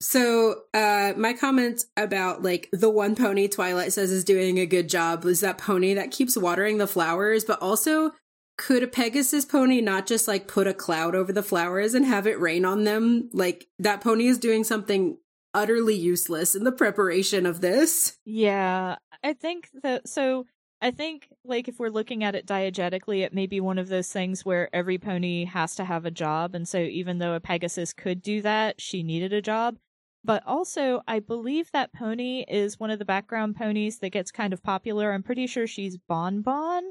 So, 0.00 0.62
uh, 0.74 1.12
my 1.16 1.32
comment 1.32 1.84
about 1.96 2.42
like 2.42 2.68
the 2.72 2.90
one 2.90 3.16
pony 3.16 3.48
Twilight 3.48 3.92
says 3.92 4.12
is 4.12 4.24
doing 4.24 4.58
a 4.58 4.66
good 4.66 4.88
job 4.88 5.24
is 5.24 5.40
that 5.40 5.58
pony 5.58 5.94
that 5.94 6.12
keeps 6.12 6.36
watering 6.36 6.78
the 6.78 6.86
flowers, 6.86 7.44
but 7.44 7.60
also 7.60 8.12
could 8.56 8.82
a 8.82 8.88
Pegasus 8.88 9.44
pony 9.44 9.80
not 9.80 10.06
just 10.06 10.28
like 10.28 10.48
put 10.48 10.66
a 10.66 10.74
cloud 10.74 11.14
over 11.14 11.32
the 11.32 11.42
flowers 11.42 11.94
and 11.94 12.04
have 12.04 12.26
it 12.26 12.40
rain 12.40 12.64
on 12.64 12.84
them? 12.84 13.28
Like 13.32 13.66
that 13.78 14.00
pony 14.00 14.26
is 14.26 14.38
doing 14.38 14.62
something 14.64 15.18
utterly 15.54 15.94
useless 15.94 16.54
in 16.54 16.64
the 16.64 16.72
preparation 16.72 17.46
of 17.46 17.60
this. 17.60 18.18
Yeah, 18.24 18.96
I 19.24 19.32
think 19.32 19.68
that 19.82 20.08
so 20.08 20.46
I 20.80 20.90
think 20.92 21.28
like 21.44 21.68
if 21.68 21.78
we're 21.78 21.88
looking 21.88 22.22
at 22.22 22.34
it 22.34 22.46
diegetically, 22.46 23.24
it 23.24 23.34
may 23.34 23.46
be 23.46 23.60
one 23.60 23.78
of 23.78 23.88
those 23.88 24.12
things 24.12 24.44
where 24.44 24.74
every 24.74 24.98
pony 24.98 25.44
has 25.44 25.74
to 25.76 25.84
have 25.84 26.04
a 26.04 26.10
job, 26.10 26.54
and 26.54 26.68
so 26.68 26.78
even 26.78 27.18
though 27.18 27.34
a 27.34 27.40
Pegasus 27.40 27.92
could 27.92 28.22
do 28.22 28.42
that, 28.42 28.80
she 28.80 29.02
needed 29.02 29.32
a 29.32 29.42
job. 29.42 29.76
But 30.24 30.42
also, 30.46 31.02
I 31.08 31.20
believe 31.20 31.70
that 31.72 31.92
pony 31.92 32.44
is 32.48 32.78
one 32.78 32.90
of 32.90 32.98
the 32.98 33.04
background 33.04 33.56
ponies 33.56 33.98
that 34.00 34.10
gets 34.10 34.30
kind 34.30 34.52
of 34.52 34.62
popular. 34.62 35.12
I'm 35.12 35.22
pretty 35.22 35.46
sure 35.46 35.66
she's 35.66 35.96
Bon 35.96 36.42
Bon. 36.42 36.84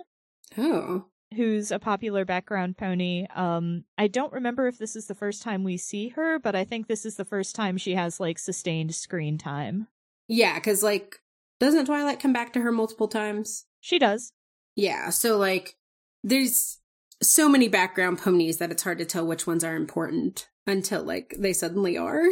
Oh. 0.58 1.06
Who's 1.36 1.72
a 1.72 1.80
popular 1.80 2.26
background 2.26 2.78
pony. 2.78 3.28
Um, 3.36 3.84
I 3.98 4.08
don't 4.08 4.34
remember 4.34 4.68
if 4.68 4.78
this 4.78 4.96
is 4.96 5.08
the 5.08 5.16
first 5.16 5.44
time 5.44 5.64
we 5.64 5.78
see 5.78 6.10
her, 6.10 6.40
but 6.40 6.56
I 6.56 6.64
think 6.64 6.88
this 6.88 7.06
is 7.06 7.16
the 7.16 7.26
first 7.26 7.56
time 7.56 7.78
she 7.78 7.96
has 7.96 8.20
like 8.20 8.40
sustained 8.40 8.96
screen 8.96 9.38
time. 9.38 9.88
Yeah, 10.28 10.56
because 10.56 10.82
like, 10.84 11.20
doesn't 11.60 11.86
Twilight 11.86 12.20
come 12.20 12.34
back 12.34 12.54
to 12.54 12.62
her 12.62 12.72
multiple 12.72 13.08
times? 13.08 13.67
She 13.82 14.00
does. 14.00 14.32
Yeah, 14.76 15.10
so 15.10 15.38
like, 15.38 15.76
there's 16.24 16.80
so 17.22 17.50
many 17.50 17.68
background 17.68 18.20
ponies 18.20 18.58
that 18.58 18.72
it's 18.72 18.84
hard 18.84 19.00
to 19.00 19.06
tell 19.06 19.26
which 19.26 19.48
ones 19.48 19.64
are 19.64 19.76
important 19.76 20.50
until 20.68 21.04
like 21.04 21.36
they 21.38 21.54
suddenly 21.54 21.98
are. 21.98 22.24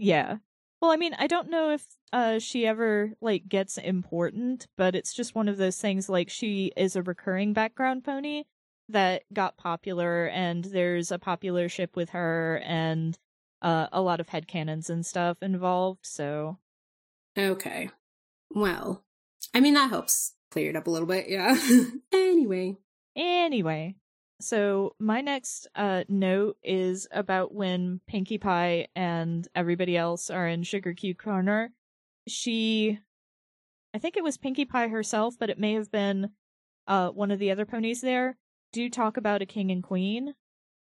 Yeah. 0.00 0.36
Well, 0.80 0.92
I 0.92 0.96
mean, 0.96 1.14
I 1.18 1.26
don't 1.26 1.50
know 1.50 1.72
if 1.72 1.84
uh 2.12 2.38
she 2.38 2.66
ever 2.66 3.14
like 3.20 3.48
gets 3.48 3.78
important, 3.78 4.68
but 4.76 4.94
it's 4.94 5.12
just 5.12 5.34
one 5.34 5.48
of 5.48 5.56
those 5.56 5.76
things 5.76 6.08
like 6.08 6.30
she 6.30 6.70
is 6.76 6.94
a 6.94 7.02
recurring 7.02 7.52
background 7.52 8.04
pony 8.04 8.44
that 8.88 9.24
got 9.32 9.56
popular 9.56 10.26
and 10.28 10.64
there's 10.64 11.10
a 11.10 11.18
popular 11.18 11.68
ship 11.68 11.96
with 11.96 12.10
her 12.10 12.62
and 12.64 13.18
uh 13.60 13.88
a 13.90 14.00
lot 14.00 14.20
of 14.20 14.28
head 14.28 14.46
headcanons 14.46 14.88
and 14.88 15.04
stuff 15.04 15.38
involved, 15.42 16.06
so 16.06 16.58
Okay. 17.36 17.90
Well, 18.50 19.04
I 19.52 19.58
mean 19.58 19.74
that 19.74 19.90
helps 19.90 20.34
clear 20.50 20.70
it 20.70 20.76
up 20.76 20.86
a 20.86 20.90
little 20.90 21.06
bit, 21.06 21.28
yeah. 21.28 21.56
anyway. 22.12 22.76
Anyway, 23.16 23.96
so 24.40 24.94
my 24.98 25.20
next 25.20 25.66
uh, 25.74 26.04
note 26.08 26.56
is 26.62 27.08
about 27.10 27.52
when 27.52 28.00
Pinkie 28.06 28.38
Pie 28.38 28.86
and 28.94 29.46
everybody 29.54 29.96
else 29.96 30.30
are 30.30 30.46
in 30.46 30.62
Sugar 30.62 30.94
Cube 30.94 31.18
Corner. 31.18 31.72
She, 32.28 32.98
I 33.92 33.98
think 33.98 34.16
it 34.16 34.22
was 34.22 34.38
Pinkie 34.38 34.66
Pie 34.66 34.88
herself, 34.88 35.34
but 35.38 35.50
it 35.50 35.58
may 35.58 35.72
have 35.74 35.90
been 35.90 36.30
uh, 36.86 37.08
one 37.08 37.30
of 37.30 37.38
the 37.38 37.50
other 37.50 37.66
ponies 37.66 38.00
there. 38.00 38.36
Do 38.72 38.88
talk 38.88 39.16
about 39.16 39.42
a 39.42 39.46
king 39.46 39.70
and 39.70 39.82
queen, 39.82 40.34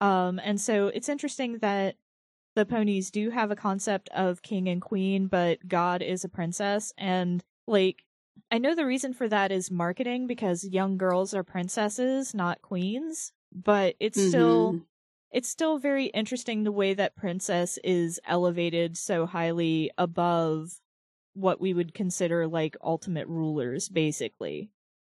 um, 0.01 0.41
and 0.43 0.61
so 0.61 0.89
it's 0.89 1.11
interesting 1.11 1.59
that 1.59 1.97
the 2.55 2.65
ponies 2.65 3.11
do 3.11 3.31
have 3.31 3.51
a 3.51 3.57
concept 3.57 4.09
of 4.15 4.41
king 4.43 4.67
and 4.67 4.81
queen, 4.81 5.27
but 5.27 5.69
God 5.69 6.01
is 6.01 6.25
a 6.25 6.29
princess, 6.29 6.93
and 6.97 7.45
like 7.67 8.06
I 8.51 8.59
know 8.59 8.75
the 8.75 8.87
reason 8.87 9.13
for 9.13 9.29
that 9.29 9.53
is 9.53 9.71
marketing 9.71 10.27
because 10.27 10.65
young 10.65 10.97
girls 10.97 11.35
are 11.35 11.43
princesses, 11.43 12.35
not 12.35 12.63
queens 12.63 13.33
but 13.57 13.97
it's 13.99 14.19
mm-hmm. 14.19 14.29
still 14.29 14.81
it's 15.33 15.49
still 15.49 15.79
very 15.79 16.07
interesting 16.07 16.63
the 16.63 16.73
way 16.73 16.95
that 16.95 17.17
princess 17.17 17.79
is 17.83 18.21
elevated 18.27 18.97
so 18.97 19.27
highly 19.27 19.91
above 19.99 20.81
what 21.35 21.61
we 21.61 21.75
would 21.75 21.95
consider 21.95 22.47
like 22.47 22.77
ultimate 22.83 23.27
rulers 23.27 23.89
basically 23.89 24.71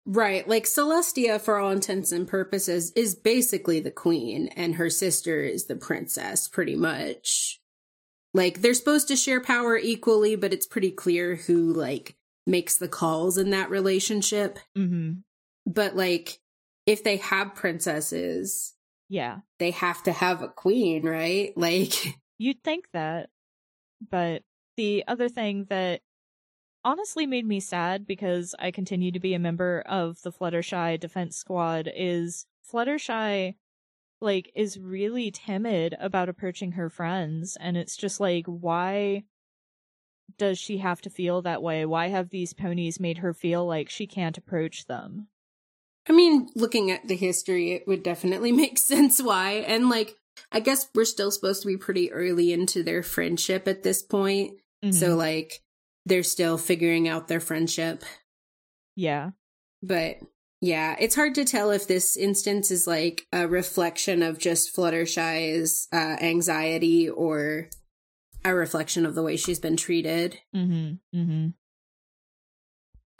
right 0.06 0.48
like 0.48 0.64
celestia 0.64 1.40
for 1.40 1.60
all 1.60 1.72
intents 1.72 2.12
and 2.12 2.28
purposes 2.28 2.92
is 2.96 3.16
basically 3.16 3.80
the 3.80 3.92
queen 3.92 4.48
and 4.56 4.76
her 4.76 4.90
sister 4.90 5.42
is 5.42 5.66
the 5.66 5.76
princess 5.76 6.48
pretty 6.48 6.76
much 6.76 7.60
like 8.34 8.62
they're 8.62 8.74
supposed 8.74 9.08
to 9.08 9.16
share 9.16 9.42
power 9.42 9.78
equally 9.78 10.36
but 10.36 10.54
it's 10.54 10.66
pretty 10.66 10.92
clear 10.92 11.36
who 11.36 11.72
like 11.72 12.16
makes 12.48 12.78
the 12.78 12.88
calls 12.88 13.38
in 13.38 13.52
that 13.52 13.70
relationship 13.70 14.60
mm-hmm. 14.78 15.14
but 15.66 15.96
like 15.96 16.40
if 16.86 17.04
they 17.04 17.18
have 17.18 17.56
princesses, 17.56 18.74
yeah, 19.10 19.40
they 19.60 19.72
have 19.72 20.04
to 20.04 20.12
have 20.12 20.42
a 20.42 20.50
queen, 20.50 21.06
right? 21.06 21.54
Like 21.58 21.94
you'd 22.38 22.64
think 22.64 22.86
that. 22.94 23.30
But 24.10 24.44
the 24.78 25.04
other 25.08 25.30
thing 25.30 25.68
that 25.70 26.02
honestly 26.84 27.28
made 27.28 27.46
me 27.46 27.60
sad 27.60 28.08
because 28.08 28.56
I 28.58 28.72
continue 28.72 29.12
to 29.12 29.20
be 29.20 29.34
a 29.34 29.40
member 29.40 29.84
of 29.86 30.22
the 30.24 30.32
Fluttershy 30.32 31.00
defense 31.00 31.38
squad 31.38 31.90
is 31.96 32.48
Fluttershy 32.72 33.56
like 34.22 34.52
is 34.56 34.80
really 34.80 35.32
timid 35.32 35.96
about 36.00 36.30
approaching 36.30 36.74
her 36.74 36.90
friends 36.90 37.58
and 37.60 37.76
it's 37.76 37.98
just 37.98 38.20
like 38.20 38.46
why 38.46 39.24
does 40.38 40.58
she 40.58 40.78
have 40.78 41.02
to 41.02 41.10
feel 41.10 41.42
that 41.42 41.62
way? 41.62 41.86
Why 41.86 42.10
have 42.10 42.30
these 42.30 42.54
ponies 42.54 43.00
made 43.00 43.20
her 43.20 43.34
feel 43.34 43.66
like 43.66 43.90
she 43.90 44.08
can't 44.08 44.38
approach 44.38 44.86
them? 44.86 45.28
I 46.08 46.14
mean, 46.14 46.50
looking 46.56 46.92
at 46.92 47.08
the 47.08 47.16
history, 47.16 47.72
it 47.74 47.88
would 47.88 48.04
definitely 48.04 48.52
make 48.52 48.78
sense 48.78 49.22
why. 49.22 49.64
And 49.68 49.90
like, 49.90 50.16
I 50.52 50.60
guess 50.60 50.88
we're 50.96 51.06
still 51.06 51.32
supposed 51.32 51.62
to 51.62 51.68
be 51.68 51.78
pretty 51.78 52.12
early 52.12 52.52
into 52.52 52.84
their 52.84 53.04
friendship 53.04 53.68
at 53.68 53.84
this 53.84 54.02
point. 54.02 54.54
Mm-hmm. 54.84 54.92
So 54.92 55.16
like, 55.16 55.62
they're 56.06 56.24
still 56.24 56.58
figuring 56.58 57.08
out 57.08 57.28
their 57.28 57.40
friendship. 57.40 58.04
Yeah. 58.96 59.32
But 59.84 60.18
yeah, 60.62 60.96
it's 61.00 61.16
hard 61.16 61.36
to 61.36 61.46
tell 61.46 61.72
if 61.72 61.88
this 61.88 62.16
instance 62.16 62.70
is 62.70 62.86
like 62.86 63.28
a 63.34 63.48
reflection 63.48 64.22
of 64.22 64.38
just 64.38 64.76
Fluttershy's 64.76 65.88
uh, 65.92 66.18
anxiety 66.22 67.10
or 67.10 67.68
a 68.44 68.54
reflection 68.54 69.06
of 69.06 69.16
the 69.16 69.24
way 69.24 69.38
she's 69.38 69.60
been 69.60 69.78
treated. 69.78 70.40
Mm-hmm. 70.56 71.18
Mm-hmm. 71.18 71.48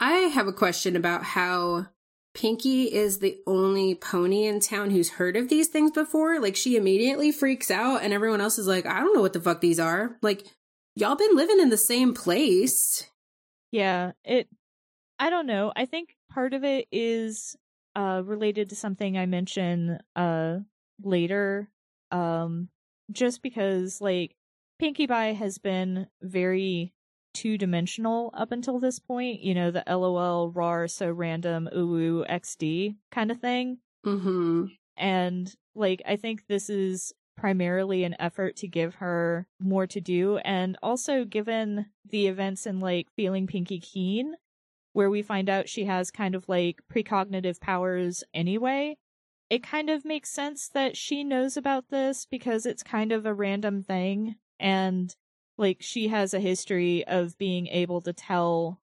I 0.00 0.12
have 0.12 0.48
a 0.48 0.52
question 0.52 0.96
about 0.96 1.22
how 1.22 1.86
Pinkie 2.34 2.92
is 2.92 3.18
the 3.18 3.38
only 3.46 3.94
pony 3.94 4.46
in 4.46 4.58
town 4.58 4.90
who's 4.90 5.10
heard 5.10 5.36
of 5.36 5.48
these 5.48 5.68
things 5.68 5.90
before. 5.90 6.40
Like, 6.40 6.56
she 6.56 6.76
immediately 6.76 7.30
freaks 7.30 7.70
out, 7.70 8.02
and 8.02 8.12
everyone 8.12 8.40
else 8.40 8.58
is 8.58 8.66
like, 8.66 8.86
I 8.86 9.00
don't 9.00 9.14
know 9.14 9.20
what 9.20 9.32
the 9.32 9.40
fuck 9.40 9.60
these 9.60 9.78
are. 9.78 10.16
Like, 10.22 10.46
y'all 10.96 11.14
been 11.14 11.36
living 11.36 11.60
in 11.60 11.70
the 11.70 11.76
same 11.76 12.14
place. 12.14 13.08
Yeah, 13.70 14.12
it. 14.24 14.48
I 15.18 15.30
don't 15.30 15.46
know. 15.46 15.72
I 15.76 15.86
think 15.86 16.16
part 16.30 16.52
of 16.54 16.64
it 16.64 16.88
is 16.90 17.56
uh 17.94 18.22
related 18.24 18.70
to 18.70 18.76
something 18.76 19.16
I 19.16 19.26
mention 19.26 19.98
uh 20.16 20.58
later. 21.02 21.70
Um, 22.10 22.68
just 23.10 23.42
because 23.42 24.00
like 24.00 24.34
Pinkie 24.82 25.06
Pie 25.06 25.34
has 25.34 25.58
been 25.58 26.08
very 26.20 26.92
two 27.34 27.56
dimensional 27.56 28.34
up 28.36 28.50
until 28.50 28.80
this 28.80 28.98
point. 28.98 29.38
You 29.38 29.54
know, 29.54 29.70
the 29.70 29.84
LOL, 29.86 30.50
RAR, 30.50 30.88
so 30.88 31.08
random, 31.08 31.68
ooh, 31.72 32.24
XD 32.24 32.96
kind 33.12 33.30
of 33.30 33.38
thing. 33.38 33.78
Mm-hmm. 34.04 34.64
And 34.96 35.54
like, 35.76 36.02
I 36.04 36.16
think 36.16 36.48
this 36.48 36.68
is 36.68 37.12
primarily 37.36 38.02
an 38.02 38.16
effort 38.18 38.56
to 38.56 38.66
give 38.66 38.96
her 38.96 39.46
more 39.60 39.86
to 39.86 40.00
do. 40.00 40.38
And 40.38 40.76
also, 40.82 41.24
given 41.24 41.86
the 42.04 42.26
events 42.26 42.66
in 42.66 42.80
like 42.80 43.06
Feeling 43.14 43.46
Pinkie 43.46 43.78
Keen, 43.78 44.34
where 44.94 45.08
we 45.08 45.22
find 45.22 45.48
out 45.48 45.68
she 45.68 45.84
has 45.84 46.10
kind 46.10 46.34
of 46.34 46.48
like 46.48 46.80
precognitive 46.92 47.60
powers 47.60 48.24
anyway, 48.34 48.96
it 49.48 49.62
kind 49.62 49.90
of 49.90 50.04
makes 50.04 50.30
sense 50.30 50.68
that 50.70 50.96
she 50.96 51.22
knows 51.22 51.56
about 51.56 51.90
this 51.90 52.26
because 52.26 52.66
it's 52.66 52.82
kind 52.82 53.12
of 53.12 53.24
a 53.24 53.32
random 53.32 53.80
thing. 53.80 54.34
And 54.62 55.14
like 55.58 55.78
she 55.80 56.08
has 56.08 56.32
a 56.32 56.40
history 56.40 57.04
of 57.06 57.36
being 57.36 57.66
able 57.66 58.00
to 58.02 58.12
tell 58.12 58.80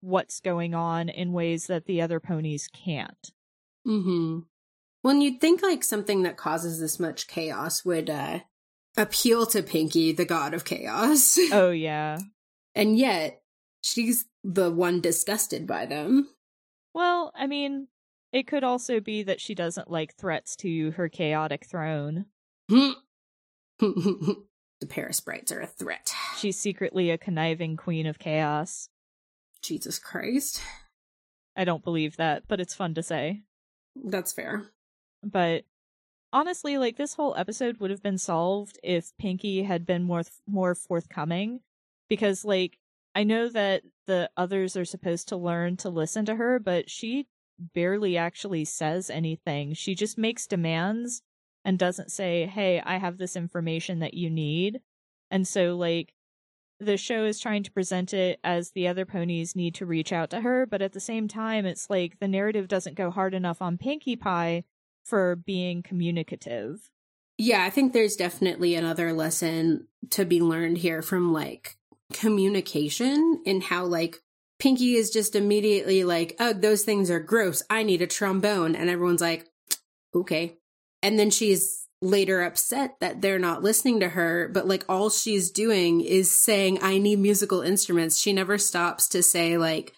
what's 0.00 0.40
going 0.40 0.74
on 0.74 1.08
in 1.08 1.32
ways 1.32 1.66
that 1.68 1.86
the 1.86 2.00
other 2.02 2.20
ponies 2.20 2.68
can't. 2.72 3.30
Mhm. 3.86 4.44
When 5.02 5.20
you'd 5.20 5.40
think 5.40 5.62
like 5.62 5.82
something 5.84 6.22
that 6.24 6.36
causes 6.36 6.78
this 6.80 6.98
much 7.00 7.26
chaos 7.28 7.84
would 7.84 8.10
uh 8.10 8.40
appeal 8.96 9.46
to 9.46 9.62
Pinkie, 9.62 10.12
the 10.12 10.24
god 10.24 10.52
of 10.52 10.64
chaos. 10.64 11.38
Oh 11.52 11.70
yeah. 11.70 12.18
and 12.74 12.98
yet, 12.98 13.42
she's 13.82 14.26
the 14.44 14.70
one 14.70 15.00
disgusted 15.00 15.66
by 15.66 15.86
them. 15.86 16.28
Well, 16.94 17.30
I 17.34 17.46
mean, 17.46 17.88
it 18.32 18.46
could 18.46 18.64
also 18.64 19.00
be 19.00 19.22
that 19.24 19.40
she 19.40 19.54
doesn't 19.54 19.90
like 19.90 20.14
threats 20.16 20.56
to 20.56 20.90
her 20.92 21.08
chaotic 21.08 21.66
throne. 21.66 22.26
the 24.80 24.86
Paris 24.86 25.20
Parasprites 25.20 25.52
are 25.52 25.60
a 25.60 25.66
threat. 25.66 26.12
She's 26.36 26.58
secretly 26.58 27.10
a 27.10 27.18
conniving 27.18 27.76
queen 27.76 28.06
of 28.06 28.18
chaos. 28.18 28.88
Jesus 29.62 29.98
Christ. 29.98 30.62
I 31.56 31.64
don't 31.64 31.84
believe 31.84 32.16
that, 32.16 32.44
but 32.48 32.60
it's 32.60 32.74
fun 32.74 32.94
to 32.94 33.02
say. 33.02 33.42
That's 33.94 34.32
fair. 34.32 34.70
But 35.22 35.64
honestly, 36.32 36.78
like 36.78 36.96
this 36.96 37.14
whole 37.14 37.34
episode 37.36 37.78
would 37.78 37.90
have 37.90 38.02
been 38.02 38.18
solved 38.18 38.78
if 38.82 39.12
Pinkie 39.18 39.64
had 39.64 39.84
been 39.84 40.04
more 40.04 40.22
more 40.46 40.74
forthcoming 40.74 41.60
because 42.08 42.44
like 42.44 42.78
I 43.14 43.24
know 43.24 43.48
that 43.48 43.82
the 44.06 44.30
others 44.36 44.76
are 44.76 44.84
supposed 44.84 45.28
to 45.28 45.36
learn 45.36 45.76
to 45.78 45.90
listen 45.90 46.24
to 46.26 46.36
her, 46.36 46.58
but 46.58 46.88
she 46.88 47.26
barely 47.74 48.16
actually 48.16 48.64
says 48.64 49.10
anything. 49.10 49.74
She 49.74 49.94
just 49.94 50.16
makes 50.16 50.46
demands 50.46 51.22
and 51.64 51.78
doesn't 51.78 52.10
say, 52.10 52.46
"Hey, 52.46 52.80
I 52.84 52.98
have 52.98 53.18
this 53.18 53.36
information 53.36 54.00
that 54.00 54.14
you 54.14 54.30
need." 54.30 54.80
And 55.30 55.46
so 55.46 55.76
like 55.76 56.14
the 56.80 56.96
show 56.96 57.24
is 57.24 57.38
trying 57.38 57.62
to 57.62 57.70
present 57.70 58.14
it 58.14 58.40
as 58.42 58.70
the 58.70 58.88
other 58.88 59.04
ponies 59.04 59.54
need 59.54 59.74
to 59.74 59.86
reach 59.86 60.12
out 60.12 60.30
to 60.30 60.40
her, 60.40 60.64
but 60.66 60.80
at 60.80 60.92
the 60.92 61.00
same 61.00 61.28
time 61.28 61.66
it's 61.66 61.90
like 61.90 62.18
the 62.18 62.28
narrative 62.28 62.68
doesn't 62.68 62.96
go 62.96 63.10
hard 63.10 63.34
enough 63.34 63.60
on 63.60 63.76
Pinkie 63.76 64.16
Pie 64.16 64.64
for 65.04 65.36
being 65.36 65.82
communicative. 65.82 66.90
Yeah, 67.36 67.64
I 67.64 67.70
think 67.70 67.92
there's 67.92 68.16
definitely 68.16 68.74
another 68.74 69.12
lesson 69.12 69.88
to 70.10 70.24
be 70.24 70.40
learned 70.40 70.78
here 70.78 71.02
from 71.02 71.32
like 71.32 71.76
communication 72.12 73.42
and 73.46 73.62
how 73.62 73.84
like 73.84 74.16
Pinkie 74.58 74.96
is 74.96 75.10
just 75.10 75.34
immediately 75.34 76.04
like, 76.04 76.36
"Oh, 76.38 76.52
those 76.52 76.82
things 76.82 77.10
are 77.10 77.20
gross. 77.20 77.62
I 77.70 77.82
need 77.82 78.02
a 78.02 78.06
trombone." 78.06 78.76
And 78.76 78.90
everyone's 78.90 79.22
like, 79.22 79.48
"Okay." 80.14 80.59
And 81.02 81.18
then 81.18 81.30
she's 81.30 81.86
later 82.02 82.42
upset 82.42 82.96
that 83.00 83.20
they're 83.20 83.38
not 83.38 83.62
listening 83.62 84.00
to 84.00 84.08
her, 84.10 84.48
but 84.48 84.66
like 84.66 84.84
all 84.88 85.10
she's 85.10 85.50
doing 85.50 86.00
is 86.00 86.30
saying, 86.30 86.78
I 86.82 86.98
need 86.98 87.18
musical 87.18 87.60
instruments. 87.60 88.18
She 88.18 88.32
never 88.32 88.58
stops 88.58 89.08
to 89.08 89.22
say, 89.22 89.58
like, 89.58 89.94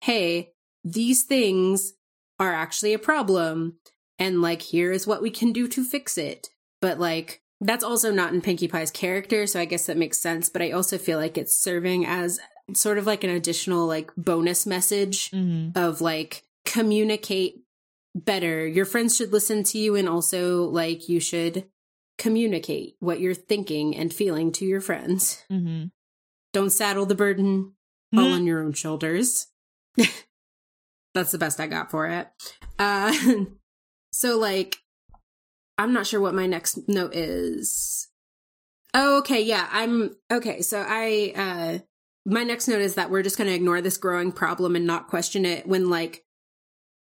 hey, 0.00 0.50
these 0.84 1.22
things 1.22 1.94
are 2.40 2.52
actually 2.52 2.92
a 2.92 2.98
problem. 2.98 3.78
And 4.18 4.42
like, 4.42 4.62
here 4.62 4.90
is 4.90 5.06
what 5.06 5.22
we 5.22 5.30
can 5.30 5.52
do 5.52 5.68
to 5.68 5.84
fix 5.84 6.18
it. 6.18 6.48
But 6.80 6.98
like, 6.98 7.40
that's 7.60 7.84
also 7.84 8.12
not 8.12 8.32
in 8.32 8.40
Pinkie 8.40 8.68
Pie's 8.68 8.90
character. 8.90 9.46
So 9.46 9.60
I 9.60 9.64
guess 9.64 9.86
that 9.86 9.96
makes 9.96 10.18
sense. 10.18 10.48
But 10.48 10.62
I 10.62 10.70
also 10.72 10.98
feel 10.98 11.18
like 11.18 11.38
it's 11.38 11.56
serving 11.56 12.06
as 12.06 12.40
sort 12.74 12.98
of 12.98 13.06
like 13.06 13.24
an 13.24 13.30
additional 13.30 13.86
like 13.86 14.10
bonus 14.16 14.66
message 14.66 15.30
mm-hmm. 15.30 15.78
of 15.78 16.00
like 16.00 16.44
communicate 16.64 17.62
better. 18.14 18.66
Your 18.66 18.84
friends 18.84 19.16
should 19.16 19.32
listen 19.32 19.62
to 19.64 19.78
you 19.78 19.96
and 19.96 20.08
also 20.08 20.64
like 20.64 21.08
you 21.08 21.20
should 21.20 21.66
communicate 22.16 22.96
what 22.98 23.20
you're 23.20 23.34
thinking 23.34 23.96
and 23.96 24.12
feeling 24.12 24.52
to 24.52 24.64
your 24.64 24.80
friends. 24.80 25.44
Mm-hmm. 25.50 25.86
Don't 26.52 26.70
saddle 26.70 27.06
the 27.06 27.14
burden 27.14 27.72
mm-hmm. 28.14 28.18
all 28.18 28.32
on 28.32 28.46
your 28.46 28.62
own 28.62 28.72
shoulders. 28.72 29.46
That's 31.14 31.32
the 31.32 31.38
best 31.38 31.60
I 31.60 31.66
got 31.66 31.90
for 31.90 32.06
it. 32.06 32.28
Uh 32.78 33.14
so 34.12 34.38
like 34.38 34.78
I'm 35.76 35.92
not 35.92 36.06
sure 36.06 36.20
what 36.20 36.34
my 36.34 36.46
next 36.46 36.88
note 36.88 37.14
is. 37.14 38.08
Oh, 38.94 39.18
okay, 39.18 39.42
yeah, 39.42 39.68
I'm 39.70 40.16
okay. 40.30 40.60
So 40.62 40.84
I 40.86 41.32
uh 41.36 41.78
my 42.28 42.42
next 42.42 42.68
note 42.68 42.80
is 42.80 42.96
that 42.96 43.10
we're 43.10 43.22
just 43.22 43.38
going 43.38 43.48
to 43.48 43.54
ignore 43.54 43.80
this 43.80 43.96
growing 43.96 44.32
problem 44.32 44.76
and 44.76 44.86
not 44.86 45.08
question 45.08 45.46
it 45.46 45.66
when 45.66 45.88
like 45.88 46.24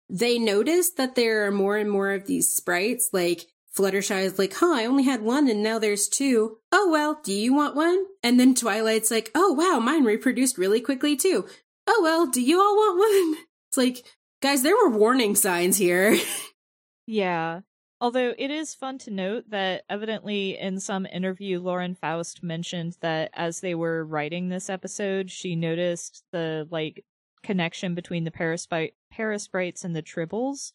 they 0.10 0.40
notice 0.40 0.92
that 0.92 1.16
there 1.16 1.46
are 1.46 1.52
more 1.52 1.78
and 1.78 1.90
more 1.90 2.12
of 2.12 2.28
these 2.28 2.54
sprites. 2.54 3.10
Like 3.12 3.48
Fluttershy 3.76 4.24
is 4.24 4.40
like, 4.40 4.56
huh, 4.56 4.74
I 4.74 4.86
only 4.86 5.04
had 5.04 5.22
one 5.22 5.48
and 5.50 5.62
now 5.62 5.80
there's 5.80 6.08
two. 6.08 6.58
Oh, 6.72 6.90
well, 6.90 7.20
do 7.24 7.34
you 7.34 7.54
want 7.54 7.76
one? 7.76 8.06
And 8.24 8.40
then 8.40 8.56
Twilight's 8.56 9.12
like, 9.12 9.32
oh, 9.36 9.54
wow, 9.54 9.80
mine 9.80 10.04
reproduced 10.04 10.58
really 10.58 10.82
quickly 10.82 11.16
too. 11.16 11.48
Oh, 11.86 12.02
well, 12.04 12.28
do 12.28 12.42
you 12.42 12.60
all 12.60 12.76
want 12.76 13.00
one? 13.00 13.44
It's 13.70 13.76
like, 13.78 14.06
guys, 14.42 14.64
there 14.64 14.78
were 14.78 14.98
warning 14.98 15.36
signs 15.36 15.76
here. 15.76 16.18
yeah. 17.06 17.60
Although 18.00 18.34
it 18.38 18.50
is 18.50 18.74
fun 18.74 18.98
to 19.00 19.12
note 19.12 19.50
that 19.50 19.84
evidently 19.90 20.58
in 20.58 20.80
some 20.80 21.06
interview, 21.06 21.60
Lauren 21.60 21.94
Faust 21.94 22.42
mentioned 22.42 22.96
that 23.02 23.30
as 23.34 23.60
they 23.60 23.76
were 23.76 24.06
writing 24.06 24.48
this 24.48 24.70
episode, 24.70 25.30
she 25.30 25.58
noticed 25.58 26.24
the 26.32 26.66
like 26.72 27.04
connection 27.48 27.96
between 27.96 28.26
the 28.26 28.32
parasprite 28.32 28.94
parasprites 29.12 29.86
and 29.86 29.96
the 29.96 30.04
tribbles 30.04 30.74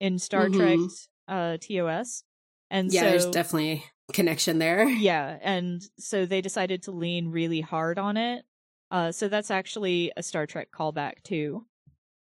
in 0.00 0.18
Star 0.18 0.46
mm-hmm. 0.46 0.58
Trek 0.58 0.78
uh, 1.28 1.58
TOS. 1.58 2.24
And 2.70 2.90
yeah, 2.90 3.02
so, 3.02 3.10
there's 3.10 3.26
definitely 3.26 3.84
connection 4.12 4.58
there. 4.58 4.88
Yeah, 4.88 5.38
and 5.42 5.82
so 5.98 6.24
they 6.24 6.40
decided 6.40 6.84
to 6.84 6.92
lean 6.92 7.28
really 7.28 7.60
hard 7.60 7.98
on 7.98 8.16
it. 8.16 8.44
Uh, 8.90 9.12
so 9.12 9.28
that's 9.28 9.50
actually 9.50 10.12
a 10.16 10.22
Star 10.22 10.46
Trek 10.46 10.68
callback 10.74 11.22
too. 11.24 11.66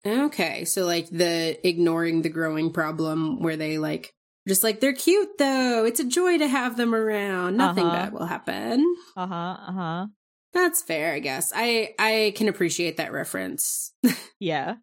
Okay, 0.04 0.64
so 0.64 0.84
like 0.84 1.08
the 1.10 1.56
ignoring 1.66 2.22
the 2.22 2.28
growing 2.28 2.72
problem 2.72 3.40
where 3.40 3.56
they 3.56 3.78
like 3.78 4.12
just 4.48 4.64
like 4.64 4.80
they're 4.80 4.92
cute 4.92 5.38
though. 5.38 5.84
It's 5.84 6.00
a 6.00 6.04
joy 6.04 6.38
to 6.38 6.48
have 6.48 6.76
them 6.76 6.96
around. 6.96 7.56
Nothing 7.56 7.86
uh-huh. 7.86 7.96
bad 7.96 8.12
will 8.12 8.26
happen. 8.26 8.96
Uh 9.16 9.26
huh. 9.26 9.56
Uh 9.68 9.72
huh. 9.72 10.06
That's 10.54 10.80
fair, 10.80 11.12
I 11.12 11.18
guess. 11.18 11.52
I 11.54 11.94
I 11.98 12.32
can 12.36 12.48
appreciate 12.48 12.96
that 12.96 13.12
reference. 13.12 13.92
yeah. 14.40 14.76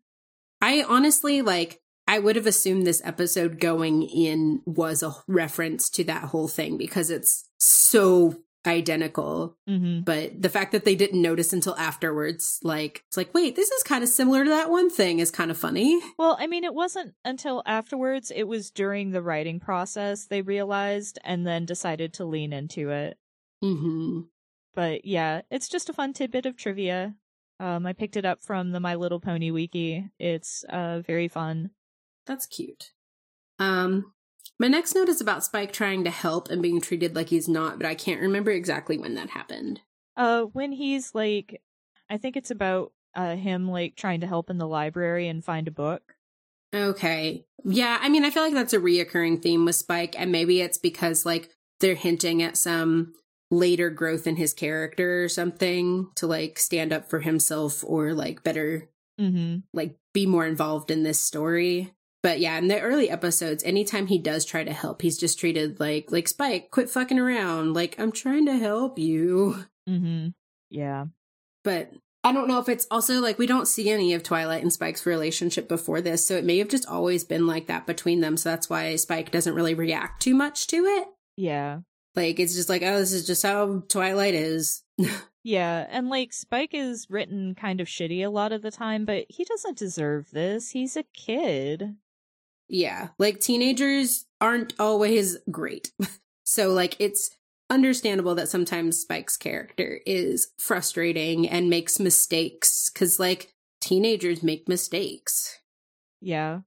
I 0.62 0.84
honestly 0.88 1.42
like 1.42 1.80
I 2.08 2.20
would 2.20 2.36
have 2.36 2.46
assumed 2.46 2.86
this 2.86 3.02
episode 3.06 3.60
going 3.60 4.04
in 4.04 4.62
was 4.66 5.02
a 5.02 5.14
reference 5.28 5.90
to 5.92 6.04
that 6.04 6.26
whole 6.26 6.50
thing 6.50 6.78
because 6.78 7.10
it's 7.10 7.48
so 7.58 8.36
identical. 8.68 9.58
Mm-hmm. 9.68 10.02
But 10.02 10.42
the 10.42 10.50
fact 10.50 10.72
that 10.72 10.86
they 10.86 10.96
didn't 10.96 11.22
notice 11.22 11.54
until 11.54 11.76
afterwards, 11.78 12.60
like, 12.64 13.04
it's 13.08 13.18
like, 13.18 13.34
wait, 13.34 13.56
this 13.56 13.72
is 13.72 13.84
kind 13.84 14.04
of 14.04 14.10
similar 14.10 14.44
to 14.44 14.50
that 14.50 14.70
one 14.70 14.90
thing 14.90 15.20
is 15.20 15.32
kind 15.32 15.52
of 15.52 15.58
funny. 15.58 16.00
Well, 16.18 16.38
I 16.40 16.46
mean, 16.46 16.64
it 16.64 16.74
wasn't 16.74 17.16
until 17.26 17.64
afterwards, 17.66 18.32
it 18.36 18.44
was 18.44 18.70
during 18.70 19.10
the 19.10 19.24
writing 19.24 19.60
process 19.60 20.26
they 20.26 20.44
realized 20.44 21.18
and 21.24 21.48
then 21.48 21.66
decided 21.66 22.14
to 22.16 22.26
lean 22.26 22.54
into 22.54 22.92
it. 22.92 23.18
Mm-hmm. 23.64 24.22
But 24.74 25.06
yeah, 25.06 25.42
it's 25.50 25.70
just 25.70 25.90
a 25.90 25.94
fun 25.94 26.14
tidbit 26.14 26.46
of 26.46 26.58
trivia. 26.58 27.16
Um, 27.60 27.86
I 27.86 27.94
picked 27.94 28.18
it 28.18 28.26
up 28.26 28.42
from 28.42 28.72
the 28.72 28.80
My 28.80 28.96
Little 28.96 29.20
Pony 29.20 29.52
wiki. 29.52 30.10
It's 30.20 30.64
uh 30.70 31.02
very 31.02 31.28
fun. 31.28 31.72
That's 32.26 32.46
cute. 32.46 32.92
Um, 33.60 34.14
my 34.60 34.68
next 34.68 34.96
note 34.96 35.10
is 35.10 35.22
about 35.22 35.44
Spike 35.44 35.74
trying 35.74 36.04
to 36.04 36.10
help 36.10 36.50
and 36.50 36.62
being 36.62 36.82
treated 36.82 37.16
like 37.16 37.30
he's 37.30 37.48
not, 37.48 37.78
but 37.78 37.86
I 37.86 37.96
can't 37.96 38.22
remember 38.22 38.52
exactly 38.52 38.98
when 38.98 39.16
that 39.16 39.32
happened. 39.32 39.82
Uh, 40.16 40.44
when 40.44 40.72
he's 40.72 41.14
like, 41.14 41.62
I 42.10 42.18
think 42.18 42.36
it's 42.38 42.52
about 42.52 42.94
uh 43.16 43.36
him 43.36 43.70
like 43.70 43.96
trying 43.96 44.22
to 44.22 44.28
help 44.28 44.50
in 44.50 44.58
the 44.58 44.68
library 44.68 45.28
and 45.28 45.44
find 45.44 45.68
a 45.68 45.72
book. 45.72 46.16
Okay. 46.74 47.46
Yeah, 47.64 48.00
I 48.02 48.10
mean, 48.10 48.24
I 48.24 48.30
feel 48.30 48.44
like 48.44 48.54
that's 48.54 48.74
a 48.74 48.80
reoccurring 48.80 49.42
theme 49.42 49.66
with 49.66 49.76
Spike, 49.76 50.16
and 50.18 50.32
maybe 50.32 50.62
it's 50.62 50.78
because 50.78 51.26
like 51.26 51.50
they're 51.80 51.96
hinting 51.96 52.42
at 52.42 52.58
some 52.58 53.14
later 53.52 53.90
growth 53.90 54.26
in 54.26 54.38
his 54.38 54.54
character 54.54 55.26
or 55.26 55.30
something 55.30 56.10
to 56.16 56.26
like 56.26 56.58
stand 56.58 56.94
up 56.94 57.10
for 57.10 57.20
himself 57.20 57.84
or 57.86 58.14
like 58.14 58.44
better 58.44 58.90
mm-hmm. 59.20 59.58
like 59.74 59.98
be 60.14 60.26
more 60.26 60.46
involved 60.46 60.90
in 60.90 61.04
this 61.04 61.20
story. 61.20 61.94
But 62.24 62.40
yeah 62.40 62.58
in 62.58 62.70
the 62.70 62.80
early 62.80 63.10
episodes 63.10 63.64
anytime 63.64 64.08
he 64.08 64.18
does 64.18 64.46
try 64.46 64.64
to 64.64 64.74
help 64.74 65.02
he's 65.02 65.18
just 65.18 65.38
treated 65.40 65.80
like 65.80 66.12
like 66.12 66.28
spike 66.28 66.72
quit 66.72 66.90
fucking 66.90 67.20
around. 67.20 67.74
Like 67.74 68.00
i'm 68.00 68.12
trying 68.12 68.46
to 68.46 68.58
help 68.58 68.98
you. 68.98 69.66
Mm-hmm. 69.88 70.30
yeah. 70.70 71.06
But 71.64 71.92
i 72.24 72.32
don't 72.32 72.48
know 72.48 72.60
if 72.60 72.70
it's 72.70 72.88
also 72.90 73.20
like 73.20 73.38
we 73.38 73.48
don't 73.48 73.68
see 73.68 73.90
any 73.90 74.14
of 74.14 74.24
twilight 74.24 74.62
and 74.62 74.72
spike's 74.72 75.06
relationship 75.06 75.68
before 75.68 76.02
this 76.02 76.26
so 76.26 76.36
it 76.36 76.46
may 76.46 76.60
have 76.60 76.70
just 76.70 76.88
always 76.88 77.24
been 77.24 77.48
like 77.48 77.66
that 77.66 77.88
between 77.88 78.22
them 78.22 78.38
so 78.38 78.50
that's 78.50 78.70
why 78.70 78.96
spike 78.96 79.32
doesn't 79.32 79.56
really 79.56 79.74
react 79.74 80.22
too 80.22 80.36
much 80.36 80.68
to 80.68 80.86
it. 80.86 81.08
Yeah 81.36 81.80
like 82.15 82.39
it's 82.39 82.56
just 82.56 82.69
like, 82.69 82.82
oh, 82.84 83.00
this 83.00 83.13
is 83.13 83.26
just 83.26 83.43
how 83.43 83.84
Twilight 83.88 84.34
is. 84.34 84.84
yeah, 85.43 85.88
and 85.89 86.10
like 86.10 86.34
Spike 86.34 86.74
is 86.74 87.08
written 87.10 87.56
kind 87.56 87.80
of 87.80 87.88
shitty 87.88 88.26
a 88.26 88.30
lot 88.30 88.52
of 88.52 88.62
the 88.62 88.71
time, 88.71 89.06
but 89.06 89.26
he 89.30 89.43
doesn't 89.43 89.78
deserve 89.78 90.32
this. 90.32 90.71
He's 90.71 90.97
a 90.97 91.04
kid. 91.13 91.95
Yeah, 92.67 93.10
like 93.17 93.39
teenagers 93.39 94.26
aren't 94.39 94.74
always 94.80 95.38
great. 95.50 95.91
so 96.43 96.71
like 96.71 96.95
it's 97.00 97.32
understandable 97.69 98.36
that 98.36 98.50
sometimes 98.50 99.00
Spike's 99.00 99.38
character 99.38 100.02
is 100.06 100.50
frustrating 100.58 101.47
and 101.47 101.69
makes 101.69 102.00
mistakes 102.00 102.89
cuz 102.89 103.19
like 103.19 103.54
teenagers 103.80 104.43
make 104.43 104.67
mistakes. 104.67 105.60
Yeah. 106.19 106.62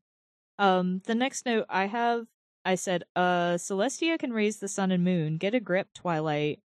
Um 0.59 1.03
the 1.07 1.15
next 1.15 1.47
note 1.47 1.67
I 1.69 1.87
have 1.87 2.27
I 2.65 2.77
said, 2.77 3.05
uh, 3.15 3.55
Celestia 3.55 4.19
can 4.19 4.33
raise 4.33 4.59
the 4.59 4.69
sun 4.69 4.91
and 4.91 5.05
moon. 5.05 5.37
Get 5.37 5.55
a 5.55 5.61
grip, 5.61 5.89
Twilight. 5.95 6.61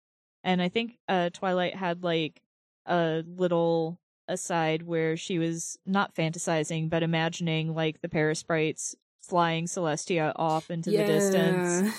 And 0.44 0.62
I 0.62 0.70
think 0.70 0.98
uh, 1.08 1.30
Twilight 1.32 1.76
had 1.76 2.04
like 2.04 2.42
a 2.86 3.24
little 3.26 4.00
aside 4.28 4.84
where 4.84 5.18
she 5.18 5.40
was 5.40 5.78
not 5.86 6.14
fantasizing, 6.14 6.90
but 6.90 7.04
imagining 7.04 7.74
like 7.74 8.02
the 8.02 8.10
Parasprites 8.10 8.96
flying 9.22 9.66
Celestia 9.66 10.34
off 10.36 10.70
into 10.70 10.92
yeah. 10.92 11.06
the 11.06 11.14
distance. 11.14 11.96